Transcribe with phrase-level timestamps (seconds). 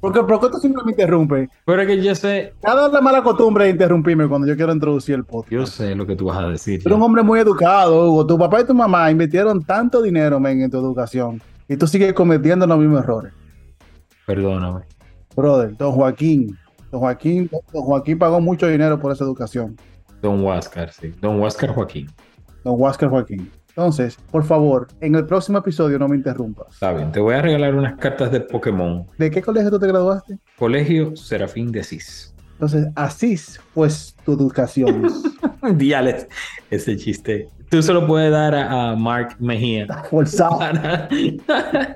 [0.00, 1.48] Porque, ¿Por qué tú siempre me interrumpes?
[1.66, 5.14] Pero es que yo sé, Cada la mala costumbre de interrumpirme cuando yo quiero introducir
[5.16, 5.52] el podcast.
[5.52, 6.80] yo sé lo que tú vas a decir.
[6.84, 8.26] Eres un hombre muy educado, Hugo.
[8.26, 12.12] Tu papá y tu mamá invirtieron tanto dinero men, en tu educación y tú sigues
[12.14, 13.32] cometiendo los mismos errores.
[14.26, 14.80] Perdóname.
[15.36, 16.58] Brother, don Joaquín.
[16.90, 19.76] Don Joaquín, don Joaquín pagó mucho dinero por esa educación.
[20.20, 21.14] Don Huáscar, sí.
[21.20, 22.08] Don Huáscar Joaquín.
[22.64, 23.50] Don Huáscar Joaquín.
[23.70, 26.74] Entonces, por favor, en el próximo episodio no me interrumpas.
[26.74, 29.06] Está bien, te voy a regalar unas cartas de Pokémon.
[29.18, 30.38] ¿De qué colegio tú te graduaste?
[30.58, 32.34] Colegio Serafín de Asís.
[32.52, 33.36] Entonces, así
[33.72, 35.08] pues tu educación.
[35.76, 36.26] Diales,
[36.70, 37.48] ese chiste.
[37.70, 39.86] Tú se lo puedes dar a, a Mark Mejía.
[40.10, 40.58] Forzado.
[40.58, 41.08] Para-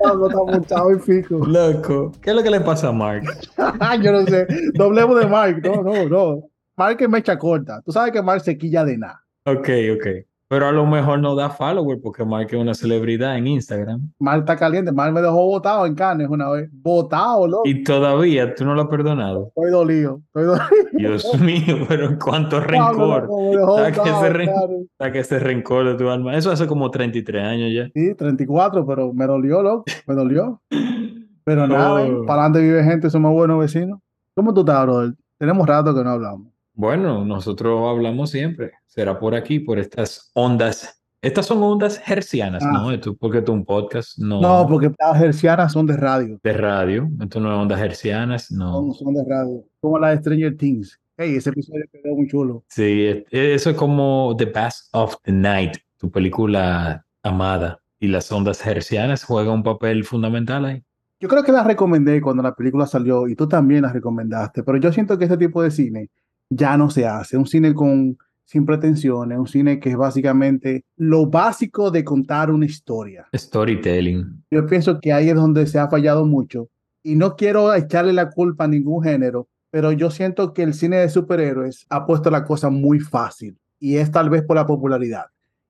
[0.03, 1.45] Pablo está montado y fico.
[1.47, 3.25] Loco, ¿qué es lo que le pasa a Mark?
[4.03, 4.47] Yo no sé.
[4.75, 5.69] Doblemos de Mike.
[5.69, 6.43] No, no, no.
[6.77, 7.83] Mike es mecha corta.
[7.85, 9.21] Tú sabes que Mike se quilla de nada.
[9.47, 10.07] Ok, ok.
[10.49, 14.11] Pero a lo mejor no da follower porque Mark es una celebridad en Instagram.
[14.19, 14.93] Mike está caliente.
[14.93, 16.69] Mike me dejó botado en Cannes una vez.
[16.71, 17.63] Botado, loco.
[17.65, 19.49] Y todavía tú no lo has perdonado.
[19.57, 20.21] Estoy dolido.
[20.27, 20.67] Estoy dolido.
[20.93, 23.29] Dios mío, pero cuánto rencor.
[23.95, 24.51] Cannes.
[24.99, 26.37] Saca ese rencor de tu alma.
[26.37, 27.89] Eso hace como 33 años ya.
[27.95, 29.85] Sí, 34, pero me dolió, loco.
[30.07, 30.61] Me dolió.
[31.45, 32.27] Pero nada, Oh.
[32.27, 33.99] para adelante vive gente, somos buenos vecinos.
[34.37, 35.15] ¿Cómo tú estás, brother?
[35.39, 36.49] Tenemos rato que no hablamos.
[36.75, 38.73] Bueno, nosotros hablamos siempre.
[38.87, 41.01] Será por aquí, por estas ondas.
[41.23, 42.71] Estas son ondas hercianas, Ah.
[42.73, 42.91] ¿no?
[42.91, 46.39] Esto, porque es un podcast, no, No, porque las hercianas son de radio.
[46.43, 47.09] de radio.
[47.23, 48.73] Esto no es ondas hercianas, no.
[48.73, 49.65] Son, son de radio.
[49.81, 51.01] Como la de Stranger Things.
[51.17, 52.65] Hey, ese episodio quedó muy chulo.
[52.69, 57.81] Sí, es- eso es como The Bass of the Night, tu película amada.
[58.01, 60.83] Y las ondas hercianas juegan un papel fundamental ahí.
[61.21, 64.77] Yo creo que la recomendé cuando la película salió y tú también la recomendaste, pero
[64.77, 66.11] yo siento que este tipo de cine
[66.51, 67.37] ya no se hace.
[67.37, 72.67] Un cine con sin pretensiones, un cine que es básicamente lo básico de contar una
[72.67, 73.27] historia.
[73.35, 74.45] Storytelling.
[74.51, 76.69] Yo pienso que ahí es donde se ha fallado mucho
[77.03, 80.99] y no quiero echarle la culpa a ningún género, pero yo siento que el cine
[80.99, 85.27] de superhéroes ha puesto la cosa muy fácil y es tal vez por la popularidad.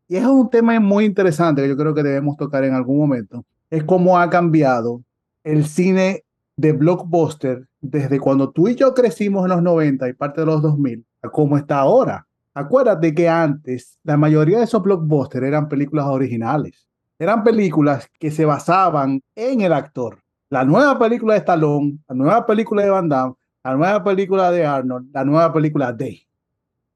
[0.09, 3.45] Y es un tema muy interesante que yo creo que debemos tocar en algún momento,
[3.71, 5.03] es cómo ha cambiado
[5.43, 6.25] el cine
[6.57, 10.63] de blockbuster desde cuando tú y yo crecimos en los 90 y parte de los
[10.63, 12.27] 2000 a cómo está ahora.
[12.55, 16.87] Acuérdate que antes la mayoría de esos blockbusters eran películas originales.
[17.19, 20.19] Eran películas que se basaban en el actor.
[20.51, 24.65] La nueva película de Stallone, la nueva película de Van Damme, la nueva película de
[24.65, 26.21] Arnold, la nueva película de.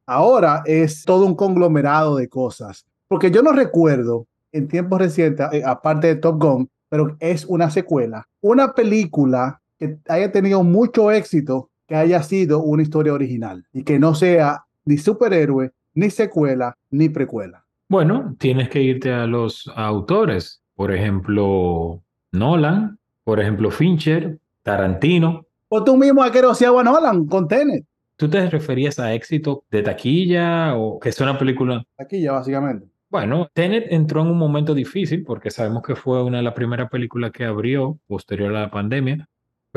[0.06, 2.86] Ahora es todo un conglomerado de cosas.
[3.08, 7.70] Porque yo no recuerdo en tiempos recientes, eh, aparte de Top Gun, pero es una
[7.70, 13.84] secuela, una película que haya tenido mucho éxito, que haya sido una historia original y
[13.84, 17.64] que no sea ni superhéroe, ni secuela, ni precuela.
[17.88, 20.62] Bueno, tienes que irte a los autores.
[20.74, 22.02] Por ejemplo,
[22.32, 25.46] Nolan, por ejemplo, Fincher, Tarantino.
[25.68, 27.84] O tú mismo aqueroseado a Nolan con Tenet,
[28.18, 31.84] ¿Tú te referías a éxito de taquilla o que es una película?
[31.96, 32.88] aquí ya básicamente.
[33.08, 36.90] Bueno, Tenet entró en un momento difícil porque sabemos que fue una de las primeras
[36.90, 39.28] películas que abrió posterior a la pandemia,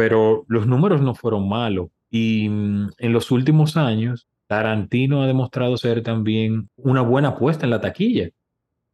[0.02, 1.90] pero los números no fueron malos.
[2.10, 7.70] Y mm, en los últimos años, Tarantino ha demostrado ser también una buena apuesta en
[7.70, 8.32] la taquilla.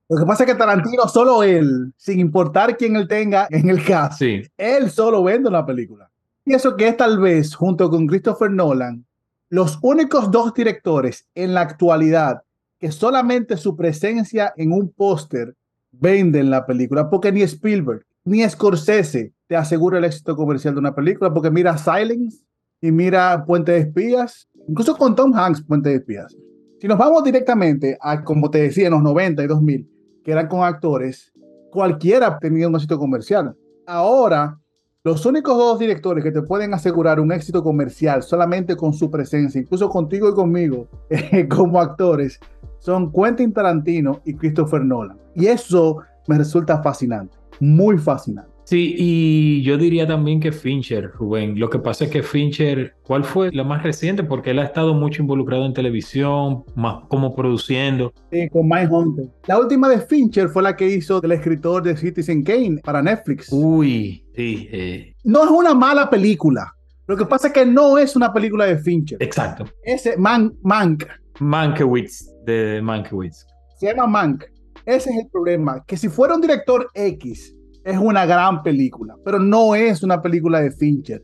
[0.10, 3.86] Lo que pasa es que Tarantino, solo él, sin importar quién él tenga en el
[3.86, 6.10] cast, Sí, él solo vende la película.
[6.44, 9.06] Pienso que es tal vez, junto con Christopher Nolan,
[9.48, 12.42] los únicos dos directores en la actualidad
[12.80, 15.56] que solamente su presencia en un póster
[15.90, 20.94] venden la película, porque ni Spielberg ni Scorsese te asegura el éxito comercial de una
[20.94, 22.44] película, porque mira Silence
[22.82, 26.36] y mira Puente de Espías, incluso con Tom Hanks, Puente de Espías.
[26.80, 29.90] Si nos vamos directamente a, como te decía, en los 90 y 2000,
[30.24, 31.32] que eran con actores,
[31.72, 33.56] cualquiera tenía un éxito comercial.
[33.88, 34.60] Ahora,
[35.04, 39.62] los únicos dos directores que te pueden asegurar un éxito comercial solamente con su presencia,
[39.62, 40.90] incluso contigo y conmigo,
[41.50, 42.40] como actores,
[42.80, 45.18] son Quentin Tarantino y Christopher Nolan.
[45.34, 48.57] Y eso me resulta fascinante, muy fascinante.
[48.68, 51.58] Sí, y yo diría también que Fincher, Rubén.
[51.58, 54.26] Lo que pasa es que Fincher, ¿cuál fue la más reciente?
[54.26, 58.12] Porque él ha estado mucho involucrado en televisión, más como produciendo.
[58.30, 59.30] Sí, con Mindhunter.
[59.46, 63.48] La última de Fincher fue la que hizo del escritor de Citizen Kane para Netflix.
[63.54, 66.74] Uy, sí, eh, No es una mala película,
[67.08, 69.18] Lo que pasa es que no es una película de Fincher.
[69.22, 69.64] Exacto.
[69.82, 71.06] Ese Man, Mank.
[71.40, 73.46] Mankiewicz, de Mankiewicz.
[73.80, 74.44] Se llama Mank.
[74.86, 75.82] Ese es el problema.
[75.88, 77.57] Que si fuera un director X,
[77.88, 81.24] es una gran película, pero no es una película de Fincher.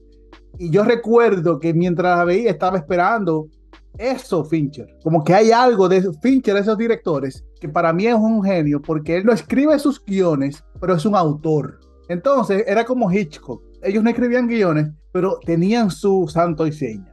[0.58, 3.50] Y yo recuerdo que mientras la veía estaba esperando
[3.98, 4.88] eso, Fincher.
[5.04, 9.18] Como que hay algo de Fincher, esos directores, que para mí es un genio, porque
[9.18, 11.82] él no escribe sus guiones, pero es un autor.
[12.08, 13.62] Entonces era como Hitchcock.
[13.82, 17.12] Ellos no escribían guiones, pero tenían su santo y seña.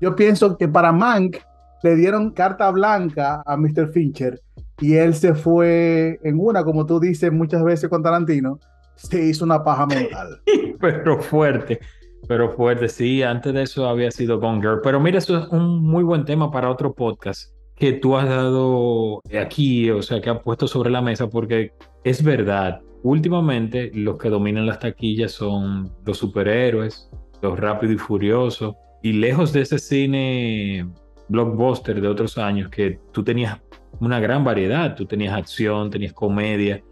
[0.00, 1.36] Yo pienso que para Mank
[1.82, 3.88] le dieron carta blanca a Mr.
[3.92, 4.40] Fincher
[4.80, 8.58] y él se fue en una, como tú dices muchas veces con Tarantino,
[8.96, 10.40] se hizo una paja mental.
[10.80, 11.78] pero fuerte,
[12.26, 12.88] pero fuerte.
[12.88, 14.80] Sí, antes de eso había sido Gone Girl.
[14.82, 19.22] Pero mira, eso es un muy buen tema para otro podcast que tú has dado
[19.38, 21.72] aquí, o sea, que has puesto sobre la mesa, porque
[22.04, 27.10] es verdad, últimamente los que dominan las taquillas son los superhéroes,
[27.42, 30.88] los rápidos y furiosos, y lejos de ese cine
[31.28, 33.60] blockbuster de otros años que tú tenías
[34.00, 36.82] una gran variedad, tú tenías acción, tenías comedia,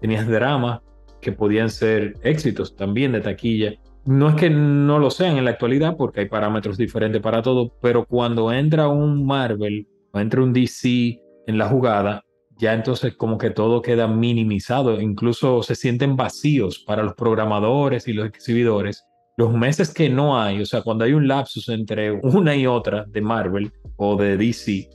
[0.00, 0.82] tenías drama,
[1.24, 3.72] que podían ser éxitos también de taquilla.
[4.04, 7.72] No es que no lo sean en la actualidad porque hay parámetros diferentes para todo,
[7.80, 12.22] pero cuando entra un Marvel o entra un DC en la jugada,
[12.58, 18.12] ya entonces como que todo queda minimizado, incluso se sienten vacíos para los programadores y
[18.12, 19.02] los exhibidores.
[19.36, 23.04] Los meses que no hay, o sea, cuando hay un lapsus entre una y otra
[23.08, 24.88] de Marvel o de DC,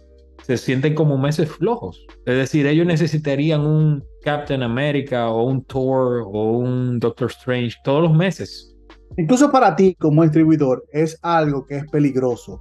[0.49, 2.07] se sienten como meses flojos.
[2.25, 8.01] Es decir, ellos necesitarían un Captain America o un Thor o un Doctor Strange todos
[8.01, 8.75] los meses.
[9.17, 12.59] Incluso para ti como distribuidor es algo que es peligroso,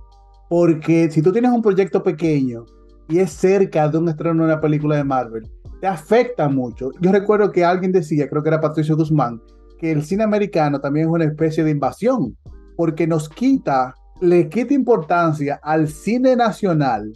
[0.51, 2.67] porque si tú tienes un proyecto pequeño
[3.09, 5.49] y es cerca de un estreno de una película de Marvel,
[5.81, 6.91] te afecta mucho.
[7.01, 9.41] Yo recuerdo que alguien decía, creo que era Patricio Guzmán,
[9.79, 12.37] que el cine americano también es una especie de invasión,
[12.77, 17.15] porque nos quita, le quita importancia al cine nacional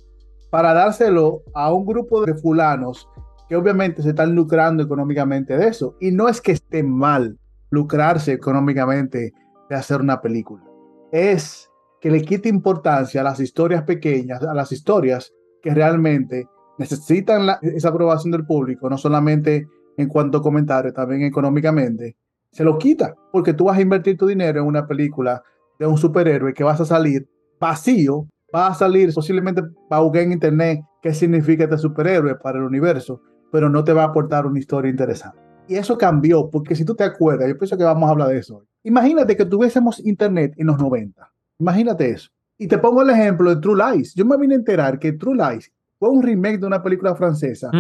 [0.53, 3.09] para dárselo a un grupo de fulanos
[3.49, 5.97] que obviamente se están lucrando económicamente de eso.
[5.99, 7.39] Y no es que esté mal
[7.71, 9.33] lucrarse económicamente
[9.71, 10.63] de hacer una película.
[11.11, 11.71] Es
[12.03, 15.33] que le quite importancia a las historias pequeñas, a las historias
[15.63, 16.47] que realmente
[16.77, 19.67] necesitan esa aprobación del público, no solamente
[19.97, 22.19] en cuanto a comentarios, también económicamente.
[22.51, 25.43] Se lo quita porque tú vas a invertir tu dinero en una película
[25.79, 27.27] de un superhéroe que vas a salir
[27.59, 32.59] vacío va a salir, posiblemente va a buscar en internet qué significa este superhéroe para
[32.59, 33.21] el universo,
[33.51, 35.39] pero no te va a aportar una historia interesante.
[35.69, 38.39] Y eso cambió, porque si tú te acuerdas, yo pienso que vamos a hablar de
[38.39, 38.65] eso.
[38.83, 41.33] Imagínate que tuviésemos internet en los 90.
[41.59, 42.31] Imagínate eso.
[42.59, 44.15] Y te pongo el ejemplo de True Lies.
[44.15, 47.71] Yo me vine a enterar que True Lies fue un remake de una película francesa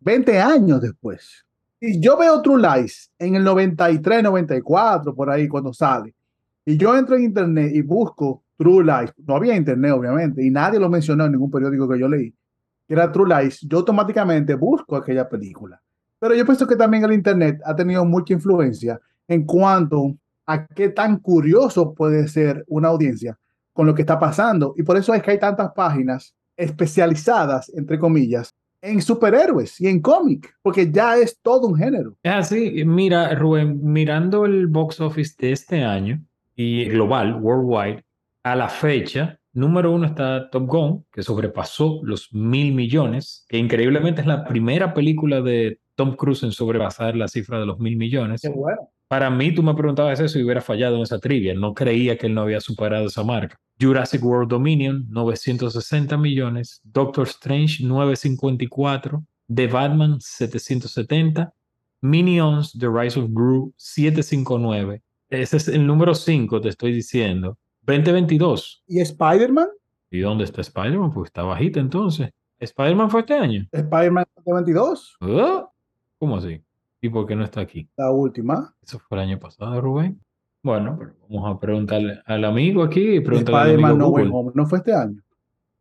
[0.00, 1.44] 20 años después.
[1.80, 6.14] Y yo veo True Lies en el 93, 94, por ahí cuando sale.
[6.64, 10.78] Y yo entro en internet y busco True Lies, no había internet obviamente, y nadie
[10.78, 12.34] lo mencionó en ningún periódico que yo leí,
[12.86, 15.80] que era True Lies, yo automáticamente busco aquella película.
[16.18, 20.16] Pero yo pienso que también el internet ha tenido mucha influencia en cuanto
[20.46, 23.38] a qué tan curioso puede ser una audiencia
[23.72, 24.74] con lo que está pasando.
[24.76, 30.00] Y por eso es que hay tantas páginas especializadas, entre comillas, en superhéroes y en
[30.00, 32.16] cómic, porque ya es todo un género.
[32.22, 36.20] Es así, mira, Rubén, mirando el box office de este año
[36.54, 38.04] y global, worldwide,
[38.52, 44.20] a la fecha, número uno está Top Gun, que sobrepasó los mil millones, que increíblemente
[44.20, 48.42] es la primera película de Tom Cruise en sobrepasar la cifra de los mil millones.
[48.42, 48.90] Qué bueno.
[49.08, 51.54] Para mí, tú me preguntabas eso y hubiera fallado en esa trivia.
[51.54, 53.58] No creía que él no había superado esa marca.
[53.80, 56.80] Jurassic World Dominion, 960 millones.
[56.84, 59.24] Doctor Strange, 954.
[59.48, 61.52] The Batman, 770.
[62.02, 65.02] Minions, The Rise of Gru, 759.
[65.30, 67.58] Ese es el número 5, te estoy diciendo.
[67.88, 68.84] 2022.
[68.86, 69.68] ¿Y Spider-Man?
[70.10, 71.10] ¿Y dónde está Spider-Man?
[71.10, 72.30] Pues está bajita entonces.
[72.58, 73.66] ¿Spider-Man fue este año?
[73.72, 75.16] Spider-Man 2022.
[75.22, 75.70] ¿Ah?
[76.18, 76.60] ¿Cómo así?
[77.00, 77.88] ¿Y por qué no está aquí?
[77.96, 78.74] La última.
[78.82, 80.20] Eso fue el año pasado, Rubén.
[80.62, 80.98] Bueno,
[81.30, 83.16] vamos a preguntarle al amigo aquí.
[83.16, 84.12] Spider-Man no,
[84.54, 85.22] no fue este año.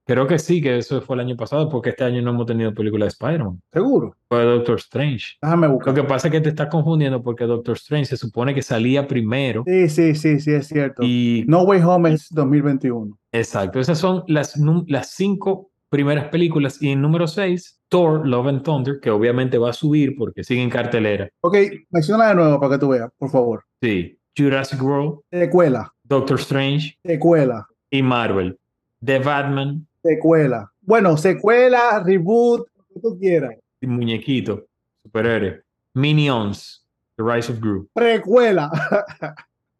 [0.08, 2.74] Creo que sí, que eso fue el año pasado, porque este año no hemos tenido
[2.74, 3.62] película de Spider-Man.
[3.74, 4.16] ¿Seguro?
[4.30, 5.36] Fue Doctor Strange.
[5.42, 5.94] Déjame buscar.
[5.94, 9.06] Lo que pasa es que te estás confundiendo porque Doctor Strange se supone que salía
[9.06, 9.64] primero.
[9.68, 11.04] Sí, sí, sí, sí, es cierto.
[11.04, 11.44] Y...
[11.48, 13.18] No Way Home es 2021.
[13.34, 14.56] Exacto, esas son las,
[14.88, 16.82] las cinco primeras películas.
[16.82, 20.62] Y en número seis, Thor, Love and Thunder, que obviamente va a subir porque sigue
[20.62, 21.30] en cartelera.
[21.42, 21.58] Ok,
[21.90, 23.64] menciona de nuevo para que tú veas, por favor.
[23.82, 25.20] Sí, Jurassic World.
[25.32, 25.94] Secuela.
[26.04, 26.98] Doctor Strange.
[27.04, 27.68] Secuela.
[27.90, 28.58] Y Marvel.
[29.04, 30.72] The Batman, Secuela.
[30.82, 33.56] Bueno, secuela, reboot, lo que tú quieras.
[33.82, 34.66] Muñequito,
[35.04, 35.62] superhéroe.
[35.94, 36.86] Minions,
[37.18, 37.88] The Rise of Gru.
[37.94, 38.70] Precuela.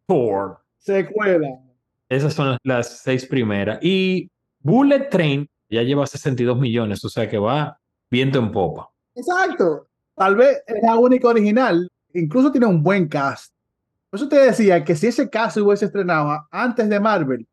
[0.06, 0.58] Thor.
[0.78, 1.48] Secuela.
[2.08, 3.78] Esas son las- seis primeras.
[3.82, 4.30] Y
[4.60, 7.78] Bullet Train ya lleva 62 millones, o sea que va
[8.10, 8.88] viento en popa.
[9.14, 9.86] Exacto.
[10.14, 11.88] Tal vez es la única original.
[12.14, 13.52] Incluso tiene un buen cast.
[14.10, 17.46] Por eso te decía que si ese cast se hubiese estrenado antes de Marvel,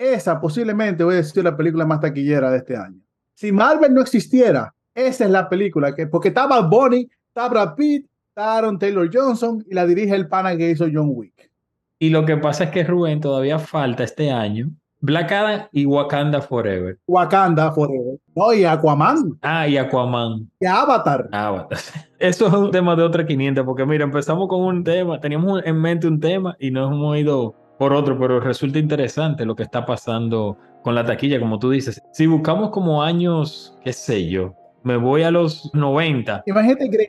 [0.00, 2.98] esa posiblemente hubiese sido la película más taquillera de este año.
[3.34, 7.74] Si Marvel no existiera, esa es la película que, porque está Bad Bunny, está Brad
[7.74, 11.50] Pitt, está Aaron Taylor Johnson y la dirige el pana que hizo John Wick.
[11.98, 14.70] Y lo que pasa es que Rubén todavía falta este año
[15.02, 16.98] Black Adam y Wakanda Forever.
[17.06, 18.18] Wakanda Forever.
[18.34, 20.50] No, y Aquaman, Ah, y Aquaman.
[20.60, 21.28] y Avatar.
[21.32, 21.78] Avatar.
[22.18, 25.80] Eso es un tema de otra 500, porque mira, empezamos con un tema, teníamos en
[25.80, 29.86] mente un tema y nos hemos ido por otro, pero resulta interesante lo que está
[29.86, 32.02] pasando con la taquilla, como tú dices.
[32.12, 37.08] Si buscamos como años, qué sé yo, me voy a los 90, Imagínate Grey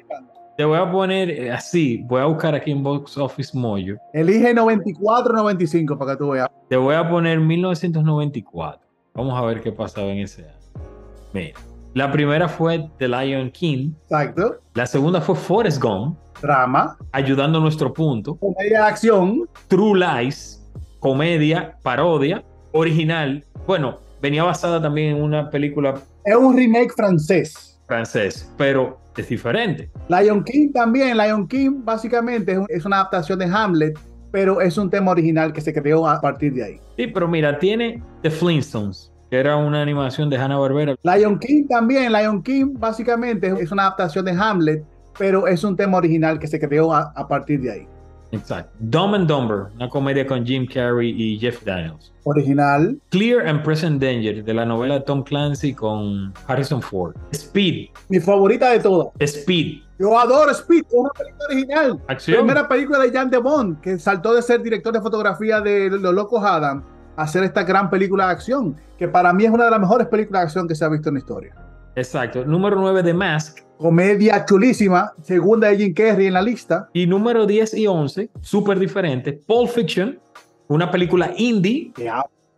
[0.56, 4.54] te voy a poner eh, así, voy a buscar aquí en Box Office Mojo, Elige
[4.54, 6.48] 94 95 para que tú veas.
[6.70, 8.80] te voy a poner 1994.
[9.14, 10.86] Vamos a ver qué pasaba en ese año.
[11.34, 11.60] Mira,
[11.94, 14.62] la primera fue The Lion King, Exacto.
[14.74, 18.36] la segunda fue Forrest Gump, Drama, ayudando a nuestro punto.
[18.36, 19.50] comedia de acción.
[19.68, 20.61] True Lies,
[21.02, 23.44] comedia, parodia, original.
[23.68, 27.78] Bueno, venía basada también en una película Es un remake francés.
[27.88, 29.90] francés, pero es diferente.
[30.08, 31.18] Lion King también.
[31.18, 34.00] Lion King básicamente es, un- es una adaptación de Hamlet,
[34.32, 36.80] pero es un tema original que se creó a partir de ahí.
[36.96, 40.96] Sí, pero mira, tiene The Flintstones, que era una animación de Hanna-Barbera.
[41.04, 42.14] Lion King también.
[42.14, 44.86] Lion King básicamente es- una adaptación de Hamlet,
[45.18, 47.88] pero es un tema original que se creó a, a partir de ahí.
[48.32, 48.72] Exacto.
[48.80, 52.14] Dumb and Dumber, una comedia con Jim Carrey y Jeff Daniels.
[52.24, 52.98] Original.
[53.10, 57.16] Clear and Present Danger, de la novela de Tom Clancy con Harrison Ford.
[57.34, 59.10] Speed, Mi favorita de todas.
[59.20, 62.00] Speed, Yo adoro Speed, una película original.
[62.08, 62.38] acción.
[62.46, 66.14] Primera película de Jan de Bond, que saltó de ser director de fotografía de Los
[66.14, 66.84] Locos Adam
[67.18, 70.08] a hacer esta gran película de acción, que para mí es una de las mejores
[70.08, 71.56] películas de acción que se ha visto en la historia.
[71.96, 72.46] Exacto.
[72.46, 73.60] Número 9, The Mask.
[73.78, 76.88] Comedia chulísima, segunda de Jim Carrey en la lista.
[76.94, 79.34] Y número 10 y 11, súper diferente.
[79.48, 80.20] Pulp Fiction,
[80.68, 81.92] una película indie,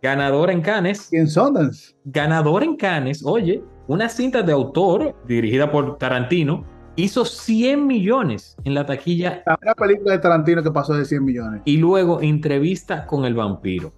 [0.02, 1.10] ganadora en Cannes.
[1.12, 1.94] En Sundance.
[2.04, 6.64] Ganadora en Cannes, oye, una cinta de autor dirigida por Tarantino,
[6.96, 11.24] hizo 100 millones en la taquilla La primera película de Tarantino que pasó de 100
[11.24, 11.62] millones.
[11.64, 13.92] y luego entrevista con el vampiro.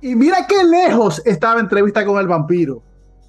[0.00, 2.82] Y mira qué lejos estaba entrevista con el vampiro.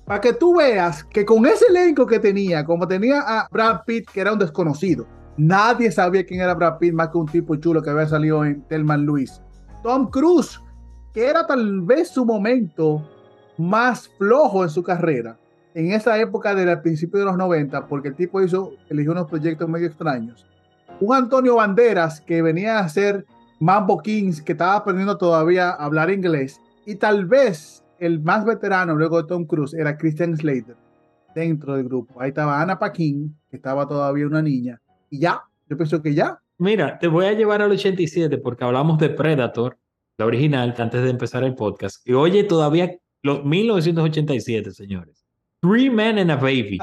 [0.05, 4.09] Para que tú veas que con ese elenco que tenía, como tenía a Brad Pitt,
[4.11, 5.07] que era un desconocido,
[5.37, 8.61] nadie sabía quién era Brad Pitt más que un tipo chulo que había salido en
[8.63, 9.41] Telman Luis.
[9.81, 10.59] Tom Cruise,
[11.13, 13.07] que era tal vez su momento
[13.57, 15.37] más flojo en su carrera,
[15.73, 19.69] en esa época del principio de los 90, porque el tipo hizo, eligió unos proyectos
[19.69, 20.45] medio extraños.
[20.99, 23.25] Un Antonio Banderas que venía a hacer
[23.59, 28.95] Mambo Kings, que estaba aprendiendo todavía a hablar inglés, y tal vez el más veterano
[28.95, 30.75] luego de Tom Cruise era Christian Slater
[31.35, 32.21] dentro del grupo.
[32.21, 36.39] Ahí estaba Ana Paquin, que estaba todavía una niña, y ya, yo pienso que ya.
[36.57, 39.77] Mira, te voy a llevar al 87 porque hablamos de Predator,
[40.17, 42.07] la original, antes de empezar el podcast.
[42.07, 45.25] Y oye, todavía los 1987, señores.
[45.61, 46.77] Three Men and a Baby.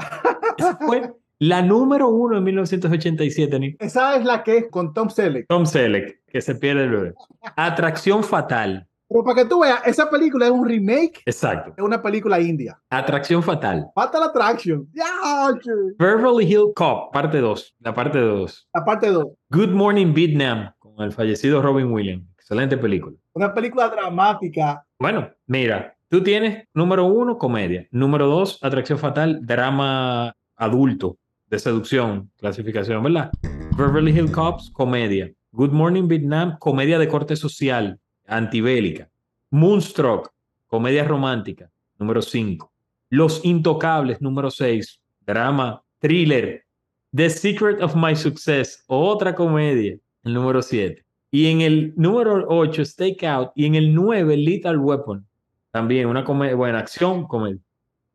[0.57, 3.59] Esa fue la número uno en 1987.
[3.59, 5.45] ni- Esa es la que es con Tom Selleck.
[5.47, 7.13] Tom Selleck, que se pierde el bebé.
[7.55, 8.87] Atracción Fatal.
[9.11, 11.73] Pero para que tú veas, esa película es un remake Exacto.
[11.75, 12.79] de una película india.
[12.89, 13.87] Atracción Fatal.
[13.93, 14.87] Fatal Attraction.
[14.93, 15.71] Che.
[15.99, 17.75] Beverly Hill Cop, parte 2.
[17.81, 18.69] La parte 2.
[18.73, 19.27] La parte 2.
[19.49, 22.25] Good Morning Vietnam, con el fallecido Robin Williams.
[22.35, 23.17] Excelente película.
[23.33, 24.85] Una película dramática.
[24.97, 27.87] Bueno, mira, tú tienes número uno, comedia.
[27.91, 33.29] Número dos, atracción fatal, drama adulto de seducción, clasificación, ¿verdad?
[33.75, 35.29] Beverly Hill Cops, comedia.
[35.51, 37.99] Good Morning Vietnam, comedia de corte social,
[38.31, 39.09] antibélica.
[39.51, 40.31] Moonstruck,
[40.67, 41.69] comedia romántica,
[41.99, 42.71] número cinco.
[43.09, 46.63] Los Intocables, número seis, drama, thriller.
[47.13, 51.03] The Secret of My Success, otra comedia, el número siete.
[51.31, 53.51] Y en el número 8, Stakeout.
[53.55, 55.25] Y en el 9, Lethal Weapon.
[55.71, 57.61] También una comedia, buena acción, comedia.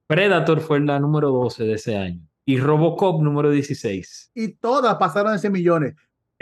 [0.07, 2.21] Predator fue la número 12 de ese año.
[2.45, 4.33] Y Robocop número 16.
[4.35, 5.95] Y todas pasaron de 100 millones.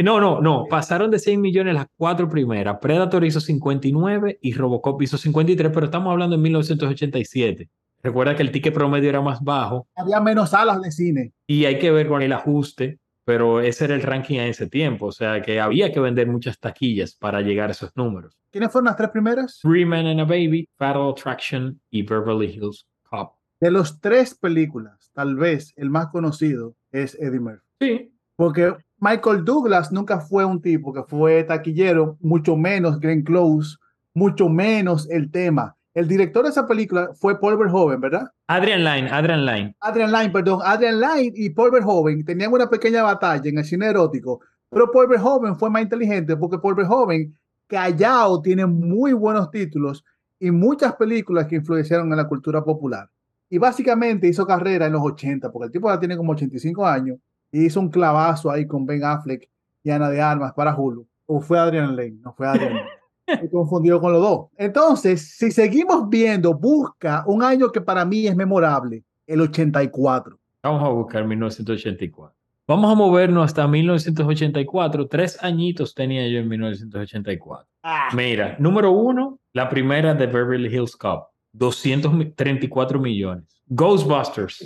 [0.02, 0.64] No, no, no.
[0.68, 2.78] Pasaron de 6 millones las cuatro primeras.
[2.80, 7.68] Predator hizo 59 y Robocop hizo 53, pero estamos hablando en 1987.
[8.02, 11.32] Recuerda que el ticket promedio era más bajo Había menos salas de cine.
[11.46, 15.06] y hay que ver con el ajuste, pero ese era el ranking en ese tiempo.
[15.06, 18.36] O sea que había que vender muchas taquillas para llegar a esos números.
[18.50, 19.58] ¿Quiénes fueron las tres primeras?
[19.62, 23.34] Three Men and a Baby, Fatal Attraction y Beverly Hills Cop.
[23.60, 27.62] De los tres películas, tal vez el más conocido es Eddie Murphy.
[27.80, 28.74] Sí, Porque
[29.04, 33.76] Michael Douglas nunca fue un tipo que fue taquillero, mucho menos Glenn Close
[34.14, 35.76] mucho menos el tema.
[35.92, 38.30] El director de esa película fue Paul Verhoeven, ¿verdad?
[38.46, 39.76] Adrian Lyne, Adrian Lyne.
[39.80, 40.60] Adrian Lyne, perdón.
[40.64, 45.08] Adrian Lyne y Paul Verhoeven tenían una pequeña batalla en el cine erótico, pero Paul
[45.08, 50.04] Verhoeven fue más inteligente porque Paul Verhoeven, callado, tiene muy buenos títulos
[50.40, 53.08] y muchas películas que influenciaron en la cultura popular.
[53.48, 57.18] Y básicamente hizo carrera en los 80, porque el tipo ya tiene como 85 años,
[57.54, 59.48] y hizo un clavazo ahí con Ben Affleck
[59.84, 61.06] y Ana de Armas para Hulu.
[61.26, 62.88] O fue Adrian Lane, no fue Adrian Lane.
[63.42, 64.46] Me confundido con los dos.
[64.56, 70.36] Entonces, si seguimos viendo, busca un año que para mí es memorable, el 84.
[70.64, 72.36] Vamos a buscar 1984.
[72.66, 75.06] Vamos a movernos hasta 1984.
[75.06, 77.68] Tres añitos tenía yo en 1984.
[77.84, 78.08] Ah.
[78.14, 81.28] Mira, número uno, la primera de Beverly Hills Cop.
[81.58, 83.44] 234 millones.
[83.68, 84.62] Ghostbusters.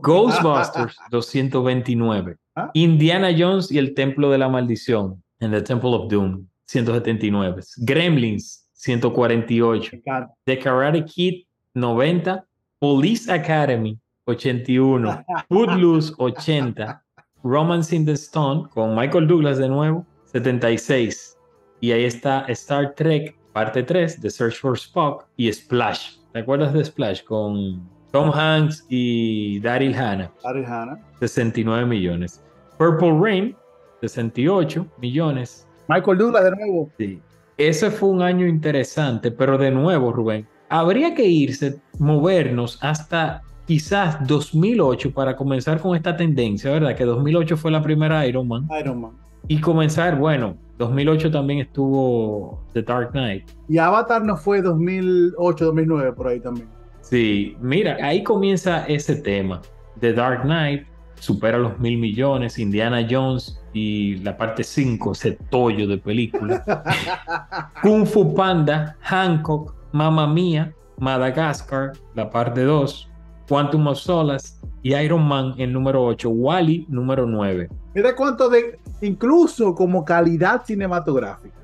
[0.00, 2.36] Ghostbusters, 229.
[2.54, 2.70] Ah.
[2.74, 7.62] Indiana Jones y el Templo de la Maldición, en The Temple of Doom, 179.
[7.78, 9.90] Gremlins, 148.
[9.92, 10.34] Me encanta.
[10.44, 12.44] The Karate Kid, 90.
[12.78, 15.24] Police Academy, 81.
[15.48, 17.02] Footloose, 80.
[17.44, 21.36] Romance in the Stone, con Michael Douglas de nuevo, 76.
[21.80, 26.16] Y ahí está Star Trek, parte 3, The Search for Spock y Splash.
[26.32, 27.24] ¿Te acuerdas de Splash?
[27.24, 30.30] Con Tom Hanks y Daryl Hannah.
[30.44, 30.98] Ari Hanna.
[31.20, 32.42] 69 millones.
[32.78, 33.56] Purple Rain,
[34.00, 35.66] 68 millones.
[35.88, 36.90] Michael Douglas de nuevo.
[36.98, 37.20] Sí.
[37.58, 44.26] Ese fue un año interesante, pero de nuevo, Rubén, habría que irse, movernos hasta quizás
[44.26, 46.96] 2008 para comenzar con esta tendencia, ¿verdad?
[46.96, 48.68] Que 2008 fue la primera Iron Man.
[48.80, 49.21] Iron Man.
[49.48, 53.50] Y comenzar, bueno, 2008 también estuvo The Dark Knight.
[53.68, 56.68] Y Avatar no fue 2008, 2009, por ahí también.
[57.00, 59.60] Sí, mira, ahí comienza ese tema.
[60.00, 65.86] The Dark Knight supera los mil millones, Indiana Jones y la parte 5, ese tollo
[65.86, 66.64] de película.
[67.82, 73.08] Kung Fu Panda, Hancock, Mamma Mía, Madagascar, la parte 2,
[73.48, 77.68] Quantum of Solace y Iron Man el número 8, Wally número 9.
[77.94, 81.62] Mira cuánto de, incluso como calidad cinematográfica.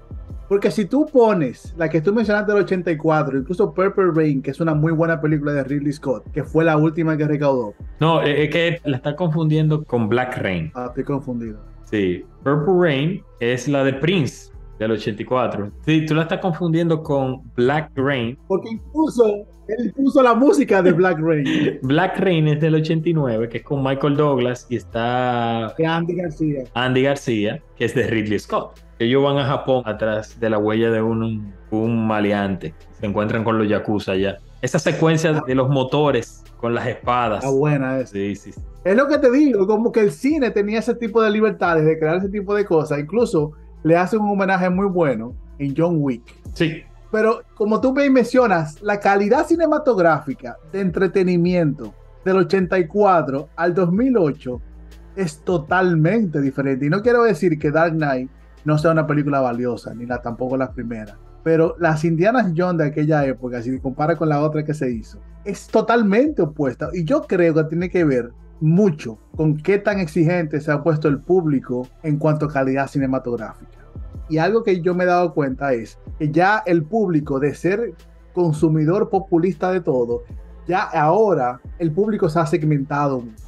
[0.49, 4.61] Porque si tú pones la que tú mencionaste del 84, incluso Purple Rain, que es
[4.61, 7.75] una muy buena película de Ridley Scott, que fue la última que recaudó.
[8.01, 10.73] No, eh, es que la está confundiendo con Black Rain.
[10.75, 11.59] Ah, estoy confundido.
[11.85, 15.71] Sí, Purple Rain es la de Prince del 84.
[15.85, 18.39] Sí, tú la estás confundiendo con Black Rain.
[18.47, 23.59] Porque incluso él puso la música de Black Rain, Black Rain es del 89, que
[23.59, 26.65] es con Michael Douglas y está de Andy García.
[26.75, 28.81] Andy García, que es de Ridley Scott.
[28.99, 32.75] Ellos van a Japón atrás de la huella de un, un maleante.
[32.99, 34.39] Se encuentran con los Yakuza allá.
[34.61, 37.45] Esa secuencia de los motores con las espadas.
[37.45, 38.13] Está buena esa.
[38.13, 38.53] Sí, sí.
[38.53, 38.61] sí.
[38.85, 41.99] Es lo que te digo, como que el cine tenía ese tipo de libertades de
[41.99, 42.99] crear ese tipo de cosas.
[42.99, 43.53] Incluso
[43.83, 46.23] le hacen un homenaje muy bueno en John Wick.
[46.55, 51.95] Sí, Pero como tú me mencionas, la calidad cinematográfica de entretenimiento
[52.25, 54.61] del 84 al 2008
[55.17, 56.87] es totalmente diferente.
[56.87, 58.31] Y no quiero decir que Dark Knight
[58.65, 61.17] no sea una película valiosa, ni la tampoco la primera.
[61.43, 65.19] Pero las Indianas Jones de aquella época, si compara con la otra que se hizo,
[65.45, 66.91] es totalmente opuesta.
[66.93, 71.09] Y yo creo que tiene que ver mucho con qué tan exigente se ha puesto
[71.09, 73.78] el público en cuanto a calidad cinematográfica.
[74.29, 77.95] Y algo que yo me he dado cuenta es que ya el público de ser
[78.35, 80.23] consumidor populista de todo,
[80.67, 83.45] ya ahora el público se ha segmentado mucho.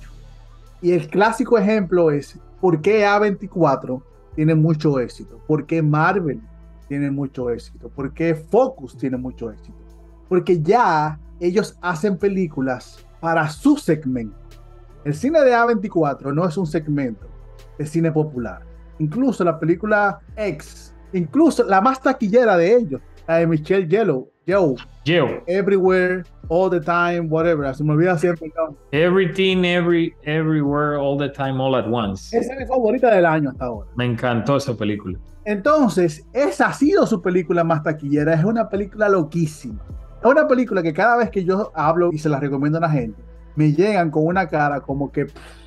[0.83, 4.03] Y el clásico ejemplo es por qué A24
[4.35, 6.41] tiene mucho éxito, por qué Marvel
[6.89, 9.79] tiene mucho éxito, por qué Focus tiene mucho éxito.
[10.29, 14.37] Porque ya ellos hacen películas para su segmento.
[15.05, 17.27] El cine de A24 no es un segmento
[17.79, 18.70] de cine popular.
[19.01, 24.77] Incluso la película X, incluso la más taquillera de ellos, la de Michelle Yellow, Joe,
[25.05, 25.43] Geo.
[25.47, 27.75] Everywhere, All the Time, whatever.
[27.75, 28.83] Se me olvida siempre el nombre.
[28.93, 32.37] Everything, every, everywhere, all the time, all at once.
[32.37, 33.89] Esa es mi favorita del año hasta ahora.
[33.97, 35.19] Me encantó esa película.
[35.47, 38.35] Entonces, esa ha sido su película más taquillera.
[38.35, 39.81] Es una película loquísima.
[40.21, 42.91] Es una película que cada vez que yo hablo y se la recomiendo a la
[42.91, 43.23] gente,
[43.57, 45.60] me llegan con una cara como que pff,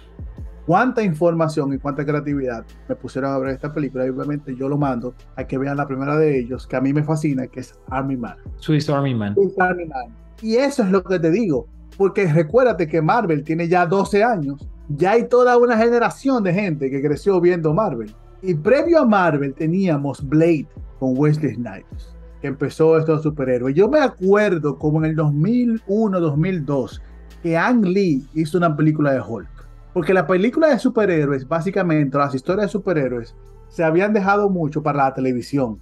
[0.66, 4.06] cuánta información y cuánta creatividad me pusieron a ver esta película.
[4.06, 6.94] Y obviamente yo lo mando a que vean la primera de ellos, que a mí
[6.94, 8.38] me fascina, que es Army Man.
[8.58, 9.36] Swiss Army Man.
[9.36, 10.16] Swiss Army Man.
[10.42, 14.68] Y eso es lo que te digo, porque recuérdate que Marvel tiene ya 12 años,
[14.90, 18.14] ya hay toda una generación de gente que creció viendo Marvel.
[18.42, 20.68] Y previo a Marvel teníamos Blade
[21.00, 23.74] con Wesley Snipes, que empezó estos superhéroes.
[23.74, 27.02] Yo me acuerdo como en el 2001, 2002,
[27.42, 29.63] que Ang Lee hizo una película de Hulk.
[29.94, 33.36] Porque las películas de superhéroes, básicamente, las historias de superhéroes,
[33.68, 35.80] se habían dejado mucho para la televisión.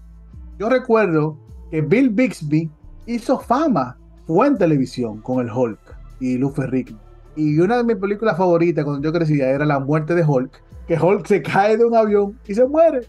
[0.60, 1.38] Yo recuerdo
[1.70, 2.70] que Bill Bixby
[3.06, 3.98] hizo fama,
[4.28, 5.80] fue en televisión con el Hulk
[6.20, 7.00] y Lou Ferrigno.
[7.36, 11.00] Y una de mis películas favoritas cuando yo crecía era La muerte de Hulk, que
[11.00, 13.08] Hulk se cae de un avión y se muere.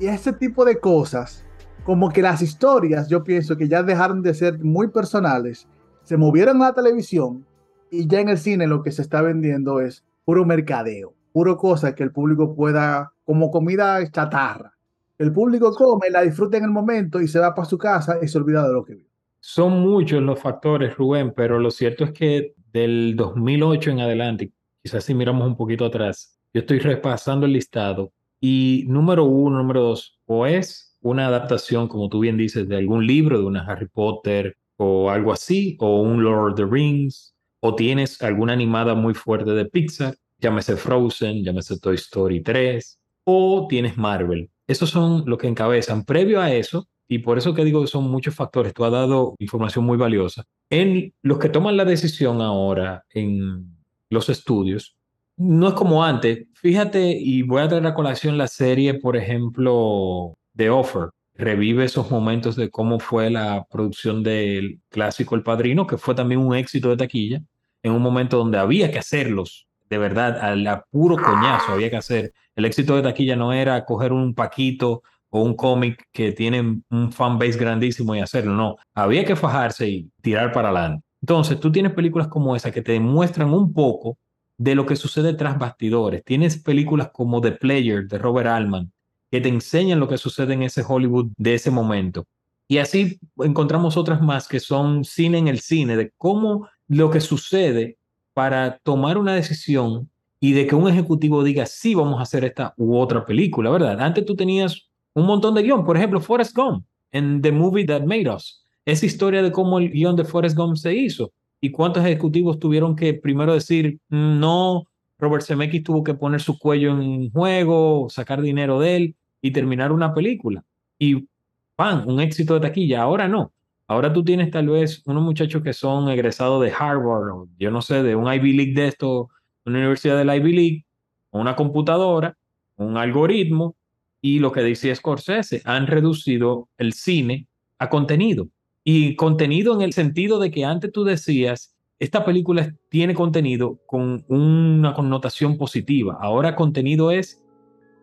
[0.00, 1.44] Y ese tipo de cosas,
[1.84, 5.66] como que las historias, yo pienso que ya dejaron de ser muy personales,
[6.02, 7.44] se movieron a la televisión
[7.90, 11.94] y ya en el cine lo que se está vendiendo es puro mercadeo, puro cosa
[11.94, 14.74] que el público pueda, como comida chatarra.
[15.16, 18.28] El público come, la disfruta en el momento y se va para su casa y
[18.28, 19.06] se olvida de lo que vio.
[19.40, 25.02] Son muchos los factores, Rubén, pero lo cierto es que del 2008 en adelante, quizás
[25.02, 30.20] si miramos un poquito atrás, yo estoy repasando el listado y número uno, número dos,
[30.26, 34.58] o es una adaptación, como tú bien dices, de algún libro, de una Harry Potter
[34.76, 39.50] o algo así, o un Lord of the Rings, o tienes alguna animada muy fuerte
[39.52, 44.50] de Pixar, llámese Frozen, llámese Toy Story 3, o tienes Marvel.
[44.66, 46.04] Esos son los que encabezan.
[46.04, 49.34] Previo a eso, y por eso que digo que son muchos factores, tú has dado
[49.38, 53.76] información muy valiosa, en los que toman la decisión ahora en
[54.10, 54.96] los estudios,
[55.38, 56.46] no es como antes.
[56.54, 61.10] Fíjate, y voy a traer a colación la serie, por ejemplo, The Offer.
[61.38, 66.40] Revive esos momentos de cómo fue la producción del clásico El Padrino, que fue también
[66.40, 67.40] un éxito de taquilla,
[67.82, 72.32] en un momento donde había que hacerlos, de verdad, al puro coñazo había que hacer.
[72.54, 77.12] El éxito de taquilla no era coger un paquito o un cómic que tiene un
[77.12, 81.04] fanbase grandísimo y hacerlo, no, había que fajarse y tirar para adelante.
[81.22, 84.18] Entonces, tú tienes películas como esa que te demuestran un poco
[84.56, 86.24] de lo que sucede tras bastidores.
[86.24, 88.92] Tienes películas como The Player de Robert Altman
[89.30, 92.24] que te enseñan lo que sucede en ese Hollywood de ese momento.
[92.66, 97.20] Y así encontramos otras más que son cine en el cine, de cómo lo que
[97.20, 97.96] sucede
[98.34, 100.10] para tomar una decisión
[100.40, 104.00] y de que un ejecutivo diga, sí, vamos a hacer esta u otra película, ¿verdad?
[104.00, 105.84] Antes tú tenías un montón de guion.
[105.84, 108.64] Por ejemplo, Forrest Gump, en The Movie That Made Us.
[108.84, 112.94] Esa historia de cómo el guion de Forrest Gump se hizo y cuántos ejecutivos tuvieron
[112.94, 114.87] que primero decir, mm, no,
[115.18, 119.92] Robert Zemeckis tuvo que poner su cuello en juego, sacar dinero de él y terminar
[119.92, 120.64] una película.
[120.98, 121.28] Y,
[121.76, 123.02] pan, un éxito de taquilla.
[123.02, 123.52] Ahora no.
[123.88, 127.80] Ahora tú tienes tal vez unos muchachos que son egresados de Harvard, o yo no
[127.80, 129.30] sé, de un Ivy League de esto,
[129.64, 130.84] una universidad de Ivy League,
[131.30, 132.36] una computadora,
[132.76, 133.76] un algoritmo,
[134.20, 137.46] y lo que dice Scorsese, han reducido el cine
[137.78, 138.48] a contenido.
[138.84, 144.24] Y contenido en el sentido de que antes tú decías, esta película tiene contenido con
[144.28, 146.16] una connotación positiva.
[146.20, 147.44] Ahora contenido es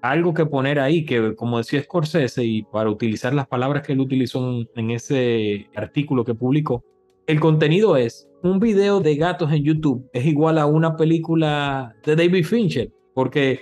[0.02, 4.02] algo que poner ahí, que como decía Scorsese, y para utilizar las palabras que él
[4.02, 6.84] utilizó en ese artículo que publicó,
[7.26, 12.16] el contenido es un video de gatos en YouTube es igual a una película de
[12.16, 13.62] David Fincher, porque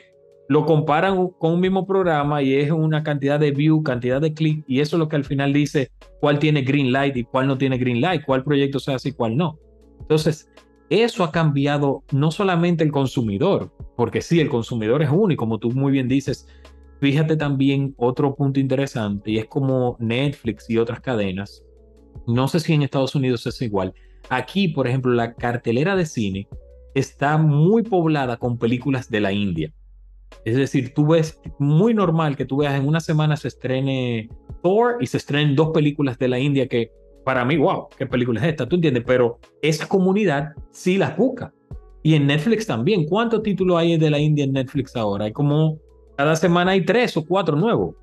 [0.50, 4.66] lo comparan con un mismo programa y es una cantidad de view, cantidad de clic,
[4.68, 7.58] y eso es lo que al final dice cuál tiene green light y cuál no
[7.58, 9.58] tiene green light, cuál proyecto se hace y cuál no.
[10.04, 10.50] Entonces,
[10.90, 15.72] eso ha cambiado no solamente el consumidor, porque sí, el consumidor es único, como tú
[15.72, 16.48] muy bien dices.
[17.00, 21.64] Fíjate también otro punto interesante y es como Netflix y otras cadenas.
[22.28, 23.94] No sé si en Estados Unidos es igual.
[24.30, 26.48] Aquí, por ejemplo, la cartelera de cine
[26.96, 29.74] está muy poblada con películas de la India
[30.46, 34.30] es decir, tú ves muy normal que tú veas en una semana se estrene
[34.62, 36.92] Thor y se estrenen dos películas de la India que
[37.24, 38.68] para mí, wow, ¿qué película es esta?
[38.68, 39.04] ¿Tú entiendes?
[39.06, 41.54] Pero esa comunidad sí las busca.
[42.02, 43.06] Y en Netflix también.
[43.06, 45.26] ¿Cuántos títulos hay de la India en Netflix ahora?
[45.26, 45.80] Hay como,
[46.18, 47.96] cada semana hay tres o cuatro nuevos.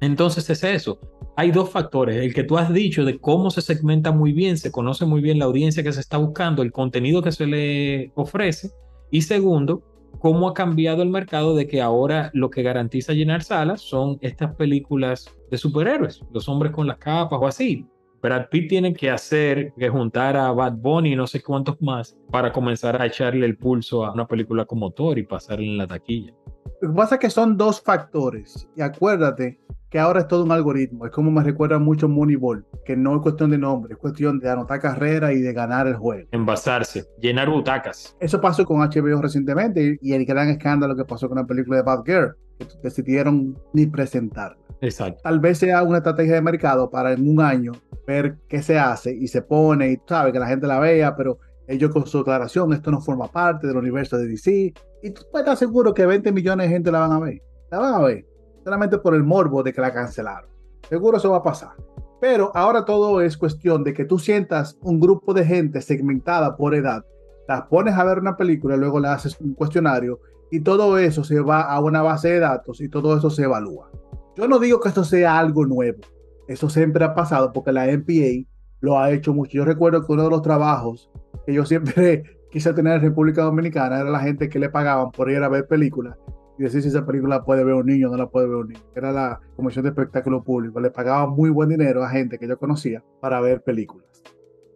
[0.00, 0.98] Entonces es eso.
[1.36, 2.16] Hay dos factores.
[2.16, 5.38] El que tú has dicho de cómo se segmenta muy bien, se conoce muy bien
[5.38, 8.70] la audiencia que se está buscando, el contenido que se le ofrece.
[9.10, 9.82] Y segundo,
[10.18, 14.54] cómo ha cambiado el mercado de que ahora lo que garantiza llenar salas son estas
[14.54, 17.86] películas de superhéroes, los hombres con las capas o así.
[18.22, 22.16] Brad Pitt tiene que hacer, que juntar a Bad Bunny y no sé cuántos más
[22.30, 25.86] para comenzar a echarle el pulso a una película como Thor y pasarle en la
[25.86, 26.32] taquilla.
[26.80, 28.68] Lo que pasa es que son dos factores.
[28.76, 29.60] Y acuérdate
[29.96, 31.06] que ahora es todo un algoritmo.
[31.06, 34.50] Es como me recuerda mucho Moneyball, que no es cuestión de nombre, es cuestión de
[34.50, 36.28] anotar carrera y de ganar el juego.
[36.32, 38.14] Envasarse, llenar butacas.
[38.20, 41.82] Eso pasó con HBO recientemente y el gran escándalo que pasó con la película de
[41.82, 44.58] Bad Girl, que decidieron ni presentarla.
[44.82, 45.22] Exacto.
[45.22, 47.72] Tal vez sea una estrategia de mercado para en un año
[48.06, 51.38] ver qué se hace y se pone y sabe que la gente la vea, pero
[51.68, 54.74] ellos con su declaración, esto no forma parte del universo de DC.
[55.02, 57.40] Y tú puedes estar seguro que 20 millones de gente la van a ver.
[57.70, 58.35] La van a ver
[58.66, 60.50] solamente por el morbo de que la cancelaron.
[60.88, 61.76] Seguro eso va a pasar.
[62.20, 66.74] Pero ahora todo es cuestión de que tú sientas un grupo de gente segmentada por
[66.74, 67.04] edad,
[67.46, 70.18] las pones a ver una película, luego le haces un cuestionario
[70.50, 73.88] y todo eso se va a una base de datos y todo eso se evalúa.
[74.34, 76.00] Yo no digo que esto sea algo nuevo.
[76.48, 78.48] Eso siempre ha pasado porque la NPA
[78.80, 79.58] lo ha hecho mucho.
[79.58, 81.08] Yo recuerdo que uno de los trabajos
[81.46, 85.30] que yo siempre quise tener en República Dominicana era la gente que le pagaban por
[85.30, 86.16] ir a ver películas
[86.58, 88.68] y decir si esa película puede ver un niño o no la puede ver un
[88.68, 88.80] niño.
[88.94, 90.80] Era la Comisión de Espectáculo Público.
[90.80, 94.06] Le pagaban muy buen dinero a gente que yo conocía para ver películas.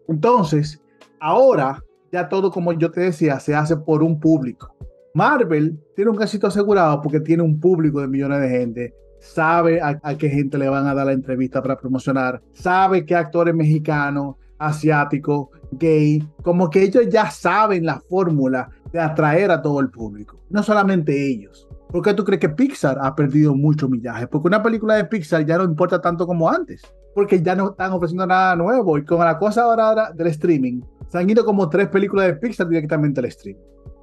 [0.09, 0.83] Entonces,
[1.21, 4.75] ahora ya todo, como yo te decía, se hace por un público.
[5.15, 9.99] Marvel tiene un éxito asegurado porque tiene un público de millones de gente, sabe a,
[10.17, 15.49] qué gente le van a dar la entrevista para promocionar, sabe qué actores mexicanos, asiáticos,
[15.73, 20.63] gay, como que ellos ya saben la fórmula de atraer a todo el público, no
[20.63, 21.69] solamente ellos.
[21.91, 24.27] ¿Por qué tú crees que Pixar ha perdido mucho millaje?
[24.29, 26.83] Porque una película de Pixar ya no importa tanto como antes,
[27.15, 31.19] porque ya no están ofreciendo nada nuevo y con la cosa ahora del streaming, se
[31.19, 33.63] han ido como tres películas de Pixar directamente al streaming.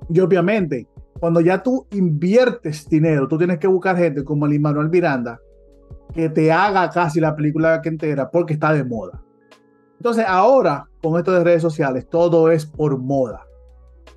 [0.09, 0.87] Y obviamente,
[1.19, 5.39] cuando ya tú inviertes dinero, tú tienes que buscar gente como el Manuel Miranda
[6.13, 9.21] que te haga casi la película entera porque está de moda.
[9.97, 13.45] Entonces ahora, con esto de redes sociales, todo es por moda.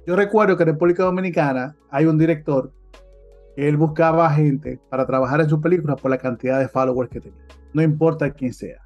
[0.07, 2.73] Yo recuerdo que en República Dominicana hay un director
[3.69, 7.45] él buscaba gente para trabajar en su película por la cantidad de followers que tenía.
[7.73, 8.81] No importa quién sea.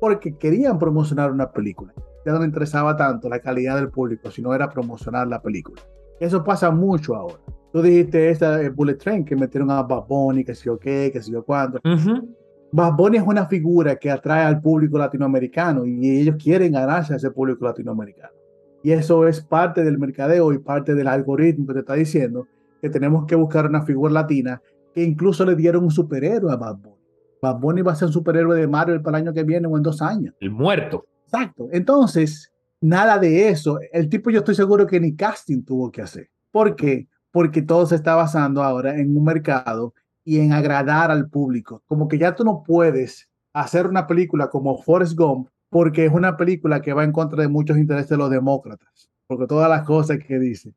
[0.00, 1.92] Porque querían promocionar una película.
[2.24, 5.80] Ya no le interesaba tanto la calidad del público, sino era promocionar la película.
[6.20, 7.38] Eso pasa mucho ahora.
[7.72, 11.10] Tú dijiste esta eh, Bullet Train que metieron a Bad Bunny, que sé yo qué,
[11.12, 11.80] que sé yo cuánto.
[12.70, 17.16] Bad Bunny es una figura que atrae al público latinoamericano y ellos quieren ganarse a
[17.16, 18.32] ese público latinoamericano.
[18.82, 22.46] Y eso es parte del mercadeo y parte del algoritmo que te está diciendo
[22.80, 24.62] que tenemos que buscar una figura latina
[24.94, 26.96] que incluso le dieron un superhéroe a Bad Bunny.
[27.40, 29.76] Bad Bunny va a ser un superhéroe de Marvel para el año que viene o
[29.76, 30.34] en dos años.
[30.40, 31.06] El muerto.
[31.24, 31.68] Exacto.
[31.72, 33.78] Entonces, nada de eso.
[33.92, 36.30] El tipo yo estoy seguro que ni casting tuvo que hacer.
[36.50, 37.08] ¿Por qué?
[37.30, 41.82] Porque todo se está basando ahora en un mercado y en agradar al público.
[41.86, 46.36] Como que ya tú no puedes hacer una película como Forrest Gump porque es una
[46.36, 50.18] película que va en contra de muchos intereses de los demócratas, porque todas las cosas
[50.18, 50.72] que dice.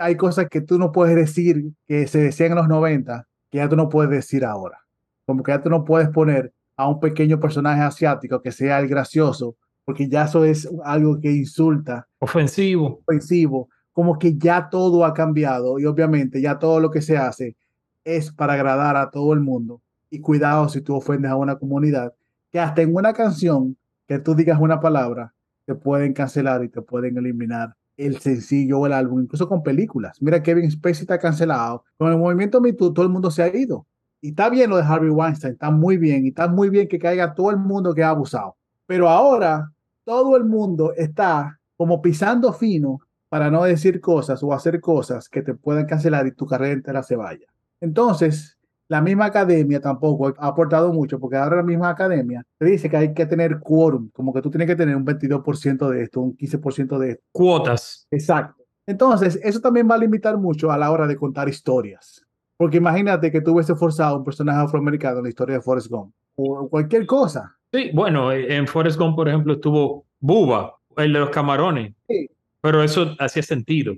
[0.00, 3.68] Hay cosas que tú no puedes decir que se decían en los 90 que ya
[3.68, 4.78] tú no puedes decir ahora.
[5.26, 8.88] Como que ya tú no puedes poner a un pequeño personaje asiático que sea el
[8.88, 12.06] gracioso porque ya eso es algo que insulta.
[12.20, 13.02] Ofensivo.
[13.06, 13.68] Ofensivo.
[13.92, 17.56] Como que ya todo ha cambiado y obviamente ya todo lo que se hace
[18.04, 19.82] es para agradar a todo el mundo.
[20.08, 22.14] Y cuidado si tú ofendes a una comunidad,
[22.50, 25.34] que hasta en una canción que tú digas una palabra,
[25.66, 27.74] te pueden cancelar y te pueden eliminar
[28.06, 30.20] el sencillo o el álbum, incluso con películas.
[30.20, 31.84] Mira, Kevin Spacey está cancelado.
[31.98, 33.86] Con el movimiento Me todo el mundo se ha ido.
[34.20, 36.24] Y está bien lo de Harvey Weinstein, está muy bien.
[36.24, 38.56] Y está muy bien que caiga todo el mundo que ha abusado.
[38.86, 39.72] Pero ahora
[40.04, 45.42] todo el mundo está como pisando fino para no decir cosas o hacer cosas que
[45.42, 47.46] te puedan cancelar y tu carrera entera se vaya.
[47.80, 48.58] Entonces,
[48.90, 52.96] la misma academia tampoco ha aportado mucho, porque ahora la misma academia te dice que
[52.96, 56.36] hay que tener quórum, como que tú tienes que tener un 22% de esto, un
[56.36, 57.22] 15% de esto.
[57.30, 58.08] Cuotas.
[58.10, 58.64] Exacto.
[58.84, 62.26] Entonces, eso también va a limitar mucho a la hora de contar historias.
[62.56, 66.12] Porque imagínate que tú hubiese forzado un personaje afroamericano en la historia de Forrest Gump
[66.34, 67.56] o cualquier cosa.
[67.72, 71.94] Sí, bueno, en Forrest Gump, por ejemplo, estuvo Buba, el de los camarones.
[72.08, 72.28] Sí.
[72.60, 73.94] Pero eso hacía sentido.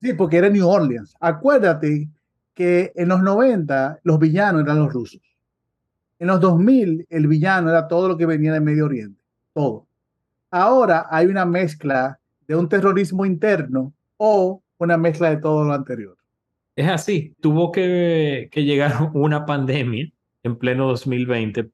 [0.00, 1.14] Sí, porque era New Orleans.
[1.20, 2.08] Acuérdate
[2.54, 5.20] que en los 90 los villanos eran los rusos.
[6.18, 9.22] En los 2000 el villano era todo lo que venía del Medio Oriente.
[9.52, 9.86] Todo.
[10.50, 16.16] Ahora hay una mezcla de un terrorismo interno o una mezcla de todo lo anterior.
[16.76, 17.34] Es así.
[17.40, 20.10] Tuvo que, que llegar una pandemia
[20.42, 21.70] en pleno 2020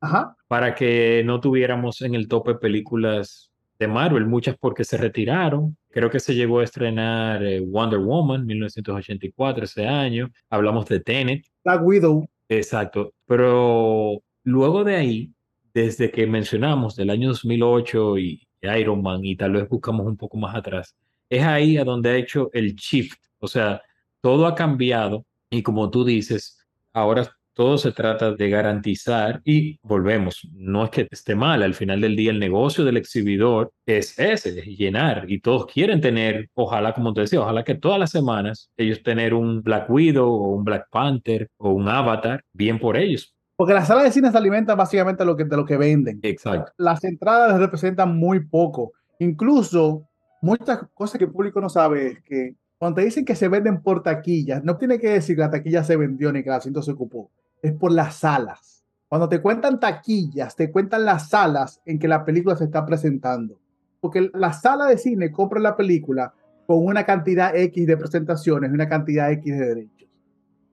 [0.48, 5.76] para que no tuviéramos en el tope películas de Marvel, muchas porque se retiraron.
[5.96, 10.30] Creo que se llegó a estrenar eh, Wonder Woman 1984 ese año.
[10.50, 11.46] Hablamos de Tenet.
[11.64, 12.28] Black Widow.
[12.50, 13.14] Exacto.
[13.24, 15.32] Pero luego de ahí,
[15.72, 20.36] desde que mencionamos del año 2008 y Iron Man y tal vez buscamos un poco
[20.36, 20.94] más atrás,
[21.30, 23.18] es ahí a donde ha hecho el shift.
[23.38, 23.80] O sea,
[24.20, 26.58] todo ha cambiado y como tú dices,
[26.92, 27.26] ahora
[27.56, 32.14] todo se trata de garantizar y volvemos, no es que esté mal, al final del
[32.14, 37.14] día el negocio del exhibidor es ese, es llenar y todos quieren tener, ojalá como
[37.14, 40.88] te decía, ojalá que todas las semanas ellos tener un Black Widow o un Black
[40.90, 43.34] Panther o un Avatar, bien por ellos.
[43.56, 46.20] Porque las salas de cine se alimentan básicamente de lo que, de lo que venden.
[46.22, 46.72] Exacto.
[46.76, 48.92] Las entradas representan muy poco.
[49.18, 50.06] Incluso
[50.42, 53.80] muchas cosas que el público no sabe es que cuando te dicen que se venden
[53.80, 56.82] por taquillas, no tiene que decir que la taquilla se vendió ni que el asiento
[56.82, 57.30] se ocupó
[57.62, 58.84] es por las salas.
[59.08, 63.60] Cuando te cuentan taquillas, te cuentan las salas en que la película se está presentando.
[64.00, 66.34] Porque la sala de cine compra la película
[66.66, 70.08] con una cantidad X de presentaciones, una cantidad X de derechos.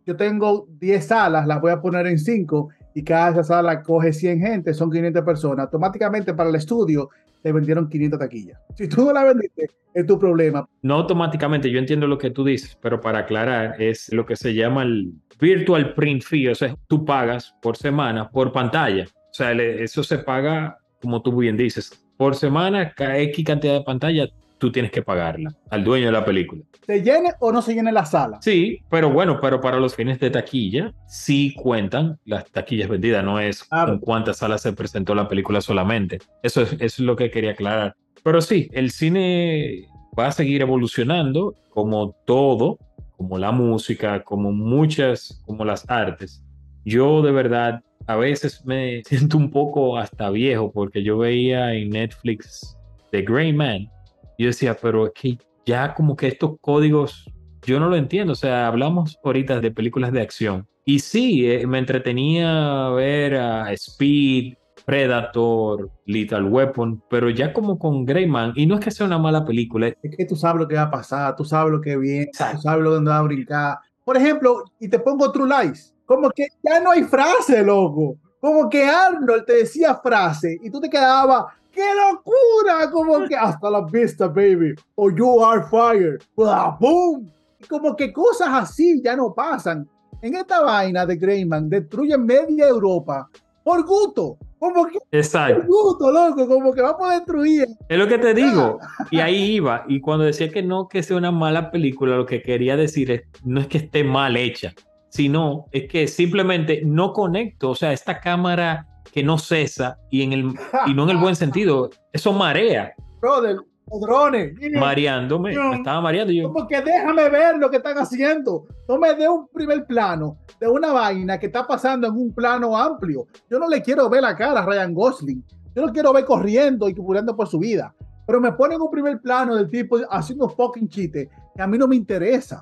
[0.05, 4.39] Yo tengo 10 salas, las voy a poner en 5 y cada sala coge 100
[4.39, 7.09] gente, son 500 personas, automáticamente para el estudio
[7.43, 8.59] te vendieron 500 taquillas.
[8.75, 10.67] Si tú no la vendiste, es tu problema.
[10.81, 14.53] No automáticamente, yo entiendo lo que tú dices, pero para aclarar, es lo que se
[14.53, 19.05] llama el virtual print fee, o sea, tú pagas por semana, por pantalla.
[19.05, 24.27] O sea, eso se paga, como tú bien dices, por semana, X cantidad de pantalla,
[24.63, 26.63] tú tienes que pagarla al dueño de la película.
[26.85, 28.37] ¿Se llene o no se llene la sala?
[28.39, 33.41] Sí, pero bueno, pero para los fines de taquilla sí cuentan las taquillas vendidas, no
[33.41, 36.19] es en cuántas salas se presentó la película solamente.
[36.43, 37.97] Eso es, eso es lo que quería aclarar.
[38.23, 39.85] Pero sí, el cine
[40.17, 42.79] va a seguir evolucionando como todo,
[43.17, 46.41] como la música, como muchas, como las artes.
[46.85, 51.89] Yo de verdad a veces me siento un poco hasta viejo porque yo veía en
[51.89, 52.77] Netflix
[53.11, 53.89] The Grey Man
[54.37, 57.29] yo decía, pero es que ya como que estos códigos,
[57.65, 58.33] yo no lo entiendo.
[58.33, 60.67] O sea, hablamos ahorita de películas de acción.
[60.85, 68.05] Y sí, eh, me entretenía ver a Speed, Predator, Lethal Weapon, pero ya como con
[68.05, 69.87] Greyman, y no es que sea una mala película.
[69.87, 72.61] Es que tú sabes lo que va a pasar, tú sabes lo que viene, tú
[72.61, 73.77] sabes lo dónde va a brincar.
[74.03, 78.17] Por ejemplo, y te pongo True Lies, como que ya no hay frase, loco.
[78.41, 82.91] Como que Arnold te decía frase y tú te quedabas, ¡Qué locura!
[82.91, 84.75] Como que hasta la vista, baby.
[84.95, 86.19] O you are fire.
[86.35, 87.31] ¡Boom!
[87.67, 89.89] Como que cosas así ya no pasan.
[90.21, 93.27] En esta vaina de Greyman destruyen media Europa
[93.63, 94.37] por gusto.
[94.59, 95.55] Como que Exacto.
[95.55, 97.67] por gusto, loco, como que vamos a destruir.
[97.89, 98.79] Es lo que te digo.
[99.11, 99.83] Y ahí iba.
[99.87, 103.23] Y cuando decía que no que sea una mala película, lo que quería decir es
[103.43, 104.73] no es que esté mal hecha,
[105.09, 107.71] sino es que simplemente no conecto.
[107.71, 110.53] O sea, esta cámara que no cesa y, en el,
[110.87, 111.89] y no en el buen sentido.
[112.11, 112.93] Eso marea.
[113.21, 113.57] Brother,
[114.01, 114.53] drones.
[114.73, 116.33] Mareándome, me estaba mareando.
[116.33, 116.51] Yo...
[116.51, 118.65] Como que déjame ver lo que están haciendo.
[118.87, 122.77] No me dé un primer plano de una vaina que está pasando en un plano
[122.77, 123.27] amplio.
[123.49, 125.43] Yo no le quiero ver la cara a Ryan Gosling.
[125.75, 127.93] Yo lo quiero ver corriendo y cubriendo por su vida.
[128.25, 131.87] Pero me ponen un primer plano del tipo haciendo fucking chiste que a mí no
[131.87, 132.61] me interesa.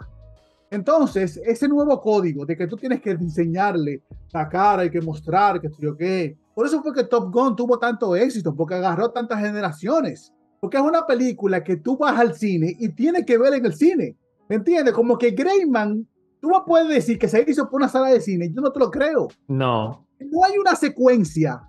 [0.72, 5.60] Entonces, ese nuevo código de que tú tienes que enseñarle la cara, y que mostrar,
[5.60, 6.38] que yo qué.
[6.56, 10.34] Por eso fue que Top Gun tuvo tanto éxito, porque agarró tantas generaciones.
[10.62, 13.74] Porque es una película que tú vas al cine y tienes que ver en el
[13.74, 14.16] cine.
[14.48, 14.94] ¿Me entiendes?
[14.94, 16.08] Como que Greyman,
[16.40, 18.50] tú me puedes decir que se hizo por una sala de cine.
[18.54, 19.28] Yo no te lo creo.
[19.50, 20.08] No.
[20.20, 21.62] No hay una secuencia.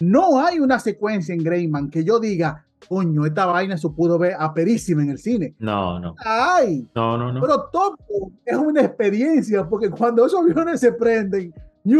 [0.00, 4.34] No hay una secuencia en Greyman que yo diga, coño, esta vaina se pudo ver
[4.38, 5.54] aperísima en el cine.
[5.58, 6.14] No, no.
[6.18, 6.86] Ay.
[6.94, 7.40] No, no, no.
[7.40, 7.96] Pero todo
[8.44, 11.92] es una experiencia, porque cuando esos aviones se prenden, y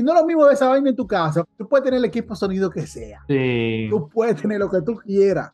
[0.00, 1.44] no lo mismo de esa vaina en tu casa.
[1.58, 3.24] Tú puedes tener el equipo sonido que sea.
[3.26, 3.88] Sí.
[3.90, 5.50] Tú puedes tener lo que tú quieras,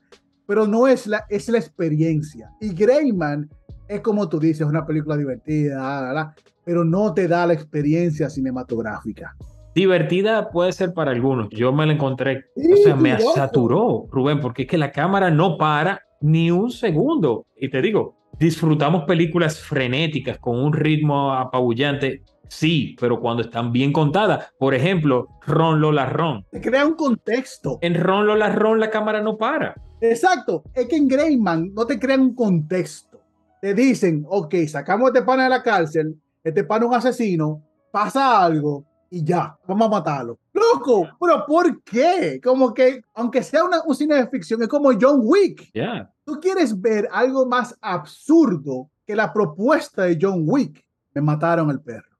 [0.46, 2.50] pero no es la, es la experiencia.
[2.60, 3.48] Y Greyman
[3.88, 9.34] es como tú dices, una película divertida, pero no te da la experiencia cinematográfica
[9.78, 11.48] divertida puede ser para algunos.
[11.50, 15.56] Yo me la encontré, o sea, me saturó, Rubén, porque es que la cámara no
[15.56, 17.46] para ni un segundo.
[17.56, 22.22] Y te digo, disfrutamos películas frenéticas con un ritmo apabullante.
[22.48, 26.44] Sí, pero cuando están bien contadas, por ejemplo, Ron Lola Ron.
[26.50, 27.78] Te crea un contexto.
[27.80, 29.74] En Ron Lola Ron la cámara no para.
[30.00, 33.20] Exacto, es que en Greyman no te crean un contexto.
[33.60, 37.62] Te dicen, ok, sacamos a este pana de la cárcel, este pana es un asesino,
[37.90, 40.38] pasa algo, y ya, vamos a matarlo.
[40.52, 42.40] Loco, pero ¿por qué?
[42.42, 45.72] Como que, aunque sea una, un cine de ficción, es como John Wick.
[45.72, 46.12] Yeah.
[46.24, 50.84] Tú quieres ver algo más absurdo que la propuesta de John Wick.
[51.14, 52.16] Me mataron el perro.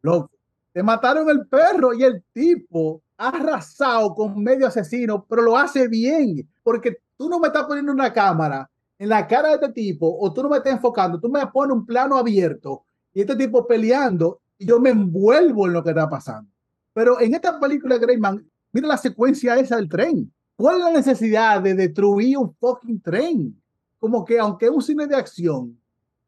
[0.00, 0.30] Loco,
[0.72, 5.86] te mataron el perro y el tipo ha arrasado con medio asesino, pero lo hace
[5.86, 8.68] bien, porque tú no me estás poniendo una cámara
[8.98, 11.76] en la cara de este tipo, o tú no me estás enfocando, tú me pones
[11.76, 16.50] un plano abierto y este tipo peleando yo me envuelvo en lo que está pasando.
[16.92, 20.32] Pero en esta película Greyman, mira la secuencia esa del tren.
[20.56, 23.60] ¿Cuál es la necesidad de destruir un fucking tren?
[23.98, 25.78] Como que aunque es un cine de acción,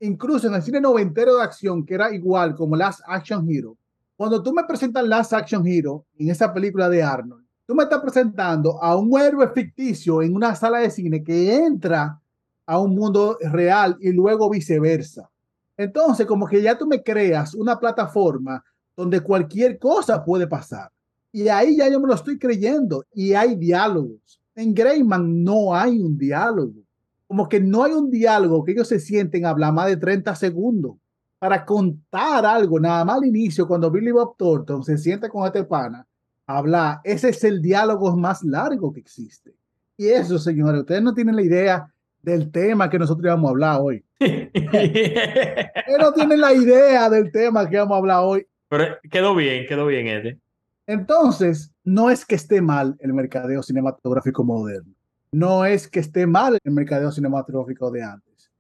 [0.01, 3.77] incluso en el cine noventero de acción, que era igual como Last Action Hero,
[4.17, 8.01] cuando tú me presentas Last Action Hero en esa película de Arnold, tú me estás
[8.01, 12.21] presentando a un héroe ficticio en una sala de cine que entra
[12.67, 15.31] a un mundo real y luego viceversa.
[15.77, 18.65] Entonces, como que ya tú me creas una plataforma
[18.97, 20.91] donde cualquier cosa puede pasar.
[21.33, 23.05] Y ahí ya yo me lo estoy creyendo.
[23.13, 24.41] Y hay diálogos.
[24.55, 26.85] En Greyman no hay un diálogo.
[27.27, 30.35] Como que no hay un diálogo que ellos se sienten a hablar más de 30
[30.37, 30.95] segundos
[31.39, 32.79] para contar algo.
[32.79, 36.07] Nada más al inicio, cuando Billy Bob Thornton se sienta con este pana,
[36.47, 37.01] hablar.
[37.03, 39.55] Ese es el diálogo más largo que existe.
[39.97, 41.94] Y eso, señores, ustedes no tienen la idea
[42.25, 44.05] del tema que nosotros íbamos a hablar hoy.
[44.21, 48.47] no tienen la idea del tema que vamos a hablar hoy.
[48.69, 50.41] Pero quedó bien, quedó bien, Ede.
[50.87, 54.93] Entonces, no es que esté mal el mercadeo cinematográfico moderno.
[55.33, 58.51] No es que esté mal el mercadeo cinematográfico de antes.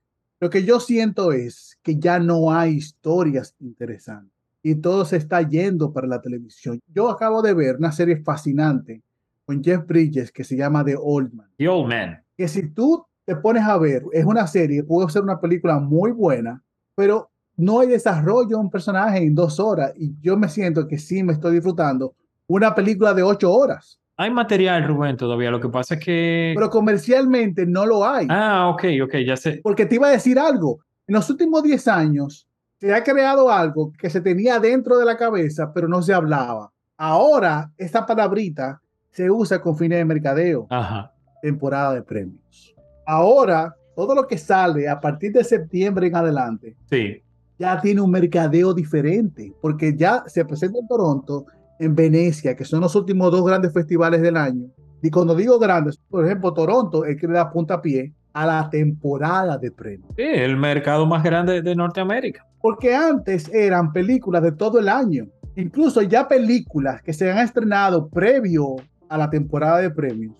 [0.40, 5.42] Lo que yo siento es que ya no hay historias interesantes y todo se está
[5.42, 6.80] yendo para la televisión.
[6.86, 9.02] Yo acabo de ver una serie fascinante
[9.44, 11.50] con Jeff Bridges que se llama The Old Man.
[11.58, 12.22] The Old Man.
[12.36, 16.12] Que si tú te pones a ver, es una serie, puede ser una película muy
[16.12, 16.62] buena,
[16.94, 20.98] pero no hay desarrollo de un personaje en dos horas y yo me siento que
[20.98, 22.14] sí me estoy disfrutando
[22.46, 23.98] una película de ocho horas.
[24.16, 25.50] Hay material, Rubén, todavía.
[25.50, 26.52] Lo que pasa es que.
[26.54, 28.28] Pero comercialmente no lo hay.
[28.30, 29.60] Ah, ok, ok, ya sé.
[29.62, 30.78] Porque te iba a decir algo.
[31.06, 32.48] En los últimos 10 años
[32.78, 36.70] se ha creado algo que se tenía dentro de la cabeza, pero no se hablaba.
[36.96, 40.66] Ahora, esta palabrita se usa con fines de mercadeo.
[40.70, 41.12] Ajá.
[41.42, 42.73] Temporada de premios.
[43.06, 46.76] Ahora, todo lo que sale a partir de septiembre en adelante.
[46.90, 47.22] Sí
[47.58, 51.46] ya tiene un mercadeo diferente, porque ya se presenta en Toronto,
[51.78, 54.66] en Venecia, que son los últimos dos grandes festivales del año.
[55.02, 59.58] Y cuando digo grandes, por ejemplo, Toronto es que le da puntapié a la temporada
[59.58, 60.08] de premios.
[60.16, 62.44] Sí, el mercado más grande de Norteamérica.
[62.60, 65.26] Porque antes eran películas de todo el año.
[65.56, 68.76] Incluso ya películas que se han estrenado previo
[69.08, 70.34] a la temporada de premios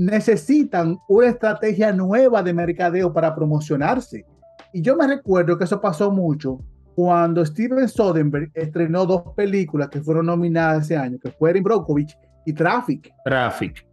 [0.00, 4.24] necesitan una estrategia nueva de mercadeo para promocionarse.
[4.72, 6.58] Y yo me recuerdo que eso pasó mucho
[6.94, 12.16] cuando Steven Soderbergh estrenó dos películas que fueron nominadas ese año, que fue Erin Brockovich
[12.46, 13.12] y Traffic.
[13.24, 13.86] Traffic.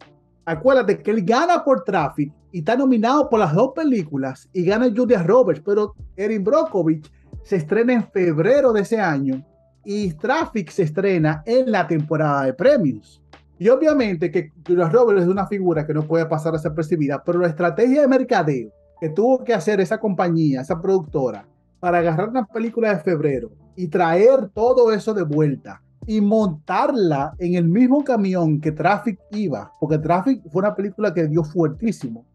[0.45, 4.89] Acuérdate que él gana por Traffic y está nominado por las dos películas y gana
[4.95, 7.11] Julia Roberts, pero Erin Brockovich
[7.43, 9.45] se estrena en febrero de ese año
[9.83, 13.21] y Traffic se estrena en la temporada de premios.
[13.59, 17.47] Y obviamente que Julia Roberts es una figura que no puede pasar desapercibida, pero la
[17.47, 21.47] estrategia de mercadeo que tuvo que hacer esa compañía, esa productora,
[21.79, 27.55] para agarrar una película de febrero y traer todo eso de vuelta y montarla en
[27.55, 32.25] el mismo camión que Traffic iba, porque Traffic fue una película que dio fuertísimo,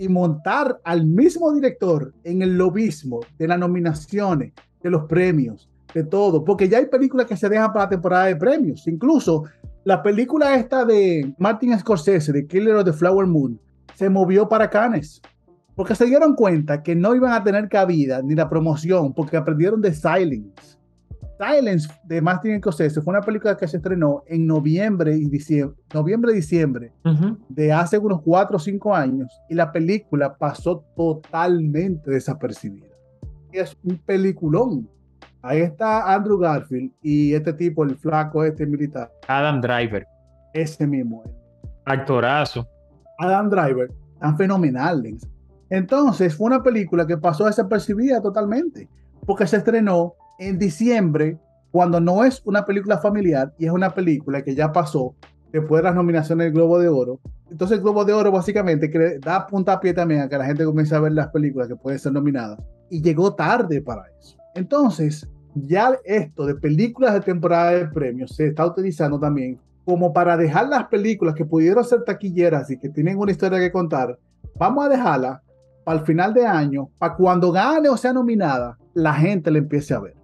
[0.00, 4.52] y montar al mismo director en el lobismo de las nominaciones,
[4.82, 8.26] de los premios, de todo, porque ya hay películas que se dejan para la temporada
[8.26, 9.44] de premios, incluso
[9.84, 13.58] la película esta de Martin Scorsese, de Killer of the Flower Moon,
[13.94, 15.20] se movió para Cannes
[15.80, 19.80] porque se dieron cuenta que no iban a tener cabida ni la promoción, porque aprendieron
[19.80, 20.76] de Silence.
[21.38, 26.34] Silence de Martin Scorsese fue una película que se estrenó en noviembre y diciembre, noviembre
[26.34, 26.92] diciembre
[27.48, 32.88] de hace unos 4 o 5 años y la película pasó totalmente desapercibida.
[33.50, 34.86] Es un peliculón.
[35.42, 39.10] Ahí está Andrew Garfield y este tipo, el flaco este militar.
[39.26, 40.06] Adam Driver.
[40.52, 41.22] Ese mismo.
[41.86, 42.68] Actorazo.
[43.18, 45.02] Adam Driver, tan fenomenal.
[45.70, 48.88] Entonces fue una película que pasó desapercibida totalmente,
[49.26, 51.38] porque se estrenó en diciembre,
[51.70, 55.14] cuando no es una película familiar y es una película que ya pasó
[55.52, 57.20] después de las nominaciones del Globo de Oro.
[57.50, 60.64] Entonces el Globo de Oro básicamente da punta a pie también a que la gente
[60.64, 62.58] comience a ver las películas que pueden ser nominadas.
[62.90, 64.39] Y llegó tarde para eso.
[64.54, 70.36] Entonces, ya esto de películas de temporada de premios se está utilizando también como para
[70.36, 74.18] dejar las películas que pudieron ser taquilleras y que tienen una historia que contar,
[74.56, 75.40] vamos a dejarlas
[75.86, 80.00] al final de año, para cuando gane o sea nominada, la gente le empiece a
[80.00, 80.14] ver.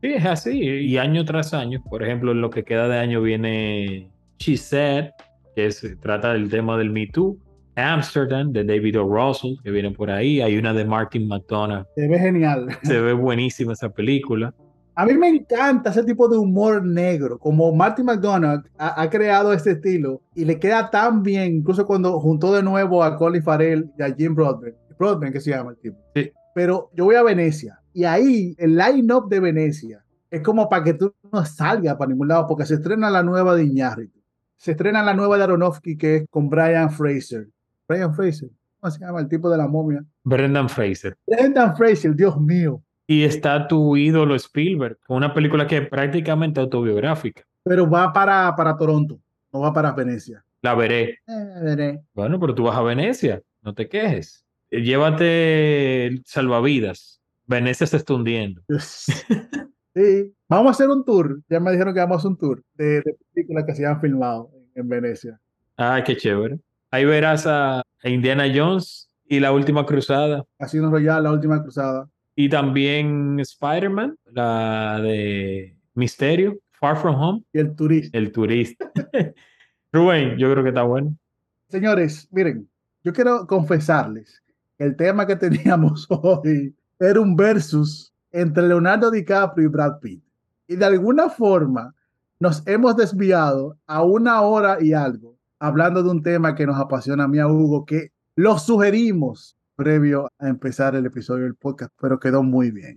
[0.00, 0.58] Sí, es así.
[0.58, 4.08] Y año tras año, por ejemplo, en lo que queda de año viene
[4.38, 5.10] She Said,
[5.54, 7.36] que se trata del tema del Me Too.
[7.76, 9.04] Amsterdam, de David O.
[9.04, 10.40] Russell, que viene por ahí.
[10.40, 11.86] Hay una de Martin McDonough.
[11.94, 12.68] Se ve genial.
[12.82, 14.54] Se ve buenísima esa película.
[15.00, 19.70] A mí me encanta ese tipo de humor negro, como Martin McDonald ha, creado este
[19.70, 24.02] estilo y le queda tan bien, incluso cuando juntó de nuevo a Colin Farrell y
[24.02, 24.76] a Jim Broadbent.
[24.98, 25.96] Broadbent que se llama el tipo.
[26.14, 26.30] Sí.
[26.54, 30.94] Pero yo voy a Venecia y ahí el line-up de Venecia es como para que
[30.94, 34.20] tú no salgas para ningún lado porque se estrena la nueva de Iñárritu.
[34.56, 37.48] Se estrena la nueva de Aronofsky que es con Brian Fraser.
[37.90, 38.48] Brian Fraser.
[38.78, 40.04] ¿Cómo se llama el tipo de la momia?
[40.22, 41.16] Brendan Fraser.
[41.26, 42.80] Brendan Fraser, Dios mío.
[43.08, 47.42] Y está tu ídolo Spielberg, una película que es prácticamente autobiográfica.
[47.64, 49.20] Pero va para, para Toronto,
[49.52, 50.44] no va para Venecia.
[50.62, 51.18] La veré.
[51.26, 52.00] Eh, veré.
[52.14, 54.46] Bueno, pero tú vas a Venecia, no te quejes.
[54.70, 57.20] Llévate salvavidas.
[57.46, 58.62] Venecia se está hundiendo.
[59.92, 61.42] Sí, vamos a hacer un tour.
[61.48, 63.02] Ya me dijeron que vamos a hacer un tour de,
[63.34, 65.40] películas que se han filmado en, Venecia.
[65.76, 66.60] Ah, qué chévere.
[66.90, 70.44] Ahí verás a, Indiana Jones y la última cruzada.
[70.58, 72.08] Casino Royale, la última cruzada.
[72.34, 77.44] Y también Spider-Man, la de Misterio, Far From Home.
[77.52, 78.16] Y el turista.
[78.16, 78.90] El turista.
[79.92, 81.14] Rubén, yo creo que está bueno.
[81.68, 82.68] Señores, miren,
[83.04, 84.42] yo quiero confesarles
[84.78, 90.24] el tema que teníamos hoy era un versus entre Leonardo DiCaprio y Brad Pitt.
[90.66, 91.94] Y de alguna forma
[92.38, 97.24] nos hemos desviado a una hora y algo hablando de un tema que nos apasiona
[97.24, 102.18] a mí, a Hugo, que lo sugerimos previo a empezar el episodio del podcast, pero
[102.18, 102.96] quedó muy bien.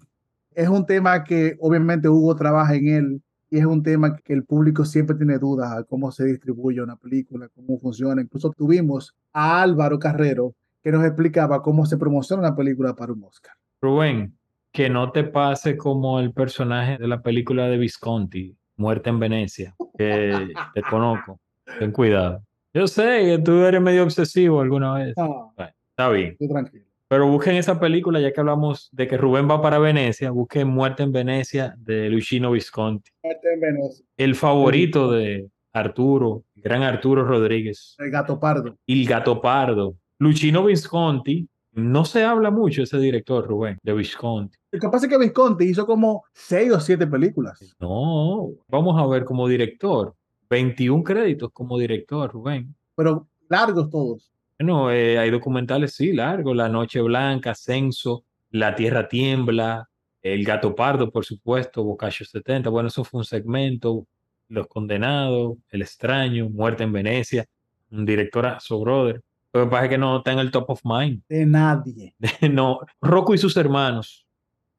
[0.55, 4.45] Es un tema que obviamente Hugo trabaja en él y es un tema que el
[4.45, 8.21] público siempre tiene dudas a cómo se distribuye una película, cómo funciona.
[8.21, 13.23] Incluso tuvimos a Álvaro Carrero que nos explicaba cómo se promociona una película para un
[13.23, 13.53] Oscar.
[13.81, 14.35] Rubén,
[14.71, 19.75] que no te pase como el personaje de la película de Visconti, Muerte en Venecia,
[19.97, 21.39] que te conozco.
[21.79, 22.41] Ten cuidado.
[22.73, 25.13] Yo sé que tú eres medio obsesivo alguna vez.
[25.15, 26.31] No, está bien.
[26.31, 26.85] estoy tranquilo.
[27.07, 31.03] Pero busquen esa película, ya que hablamos de que Rubén va para Venecia, busquen Muerte
[31.03, 33.11] en Venecia de Luchino Visconti.
[33.23, 34.03] Muerte en Venecia.
[34.17, 37.95] El favorito de Arturo, el gran Arturo Rodríguez.
[37.99, 38.75] El gato pardo.
[38.87, 39.95] El gato pardo.
[40.17, 44.57] Luchino Visconti, no se habla mucho ese director, Rubén, de Visconti.
[44.71, 47.75] Lo que pasa es que Visconti hizo como seis o siete películas.
[47.79, 50.15] No, vamos a ver como director.
[50.53, 52.75] 21 créditos como director, Rubén.
[52.95, 54.31] Pero largos todos.
[54.59, 56.55] Bueno, eh, hay documentales, sí, largos.
[56.55, 59.89] La Noche Blanca, Censo, La Tierra Tiembla,
[60.21, 62.69] El Gato Pardo, por supuesto, Boccaccio 70.
[62.69, 64.05] Bueno, eso fue un segmento.
[64.47, 67.45] Los Condenados, El Extraño, Muerte en Venecia.
[67.89, 69.23] Un director a su brother.
[69.53, 71.23] Lo que pasa es que no está en el top of mind.
[71.27, 72.13] De nadie.
[72.51, 74.27] no, Rocco y sus hermanos.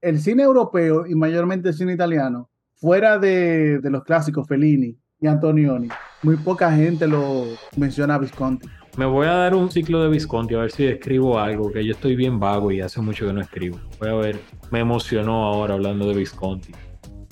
[0.01, 5.27] El cine europeo y mayormente el cine italiano, fuera de, de los clásicos Fellini y
[5.27, 5.89] Antonioni,
[6.23, 7.47] muy poca gente lo
[7.77, 8.69] menciona a Visconti.
[8.99, 11.93] Me voy a dar un ciclo de Visconti a ver si escribo algo, que yo
[11.93, 13.79] estoy bien vago y hace mucho que no escribo.
[13.99, 16.73] Voy a ver, me emocionó ahora hablando de Visconti.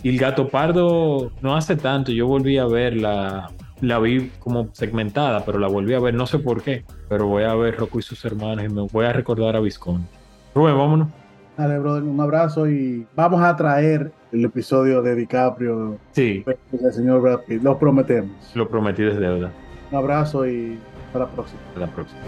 [0.02, 3.50] Y el gato pardo no hace tanto, yo volví a verla,
[3.82, 7.44] la vi como segmentada, pero la volví a ver, no sé por qué, pero voy
[7.44, 10.08] a ver Rocco y sus hermanos y me voy a recordar a Visconti.
[10.54, 11.08] Rubén, vámonos.
[11.56, 17.20] Dale, brother, un abrazo y vamos a traer el episodio de DiCaprio Sí, del señor
[17.20, 17.62] Brad Pitt.
[17.62, 18.32] Lo prometemos.
[18.54, 19.50] lo prometí desde deuda.
[19.90, 21.60] Un abrazo y hasta la próxima.
[21.68, 22.20] Hasta la próxima.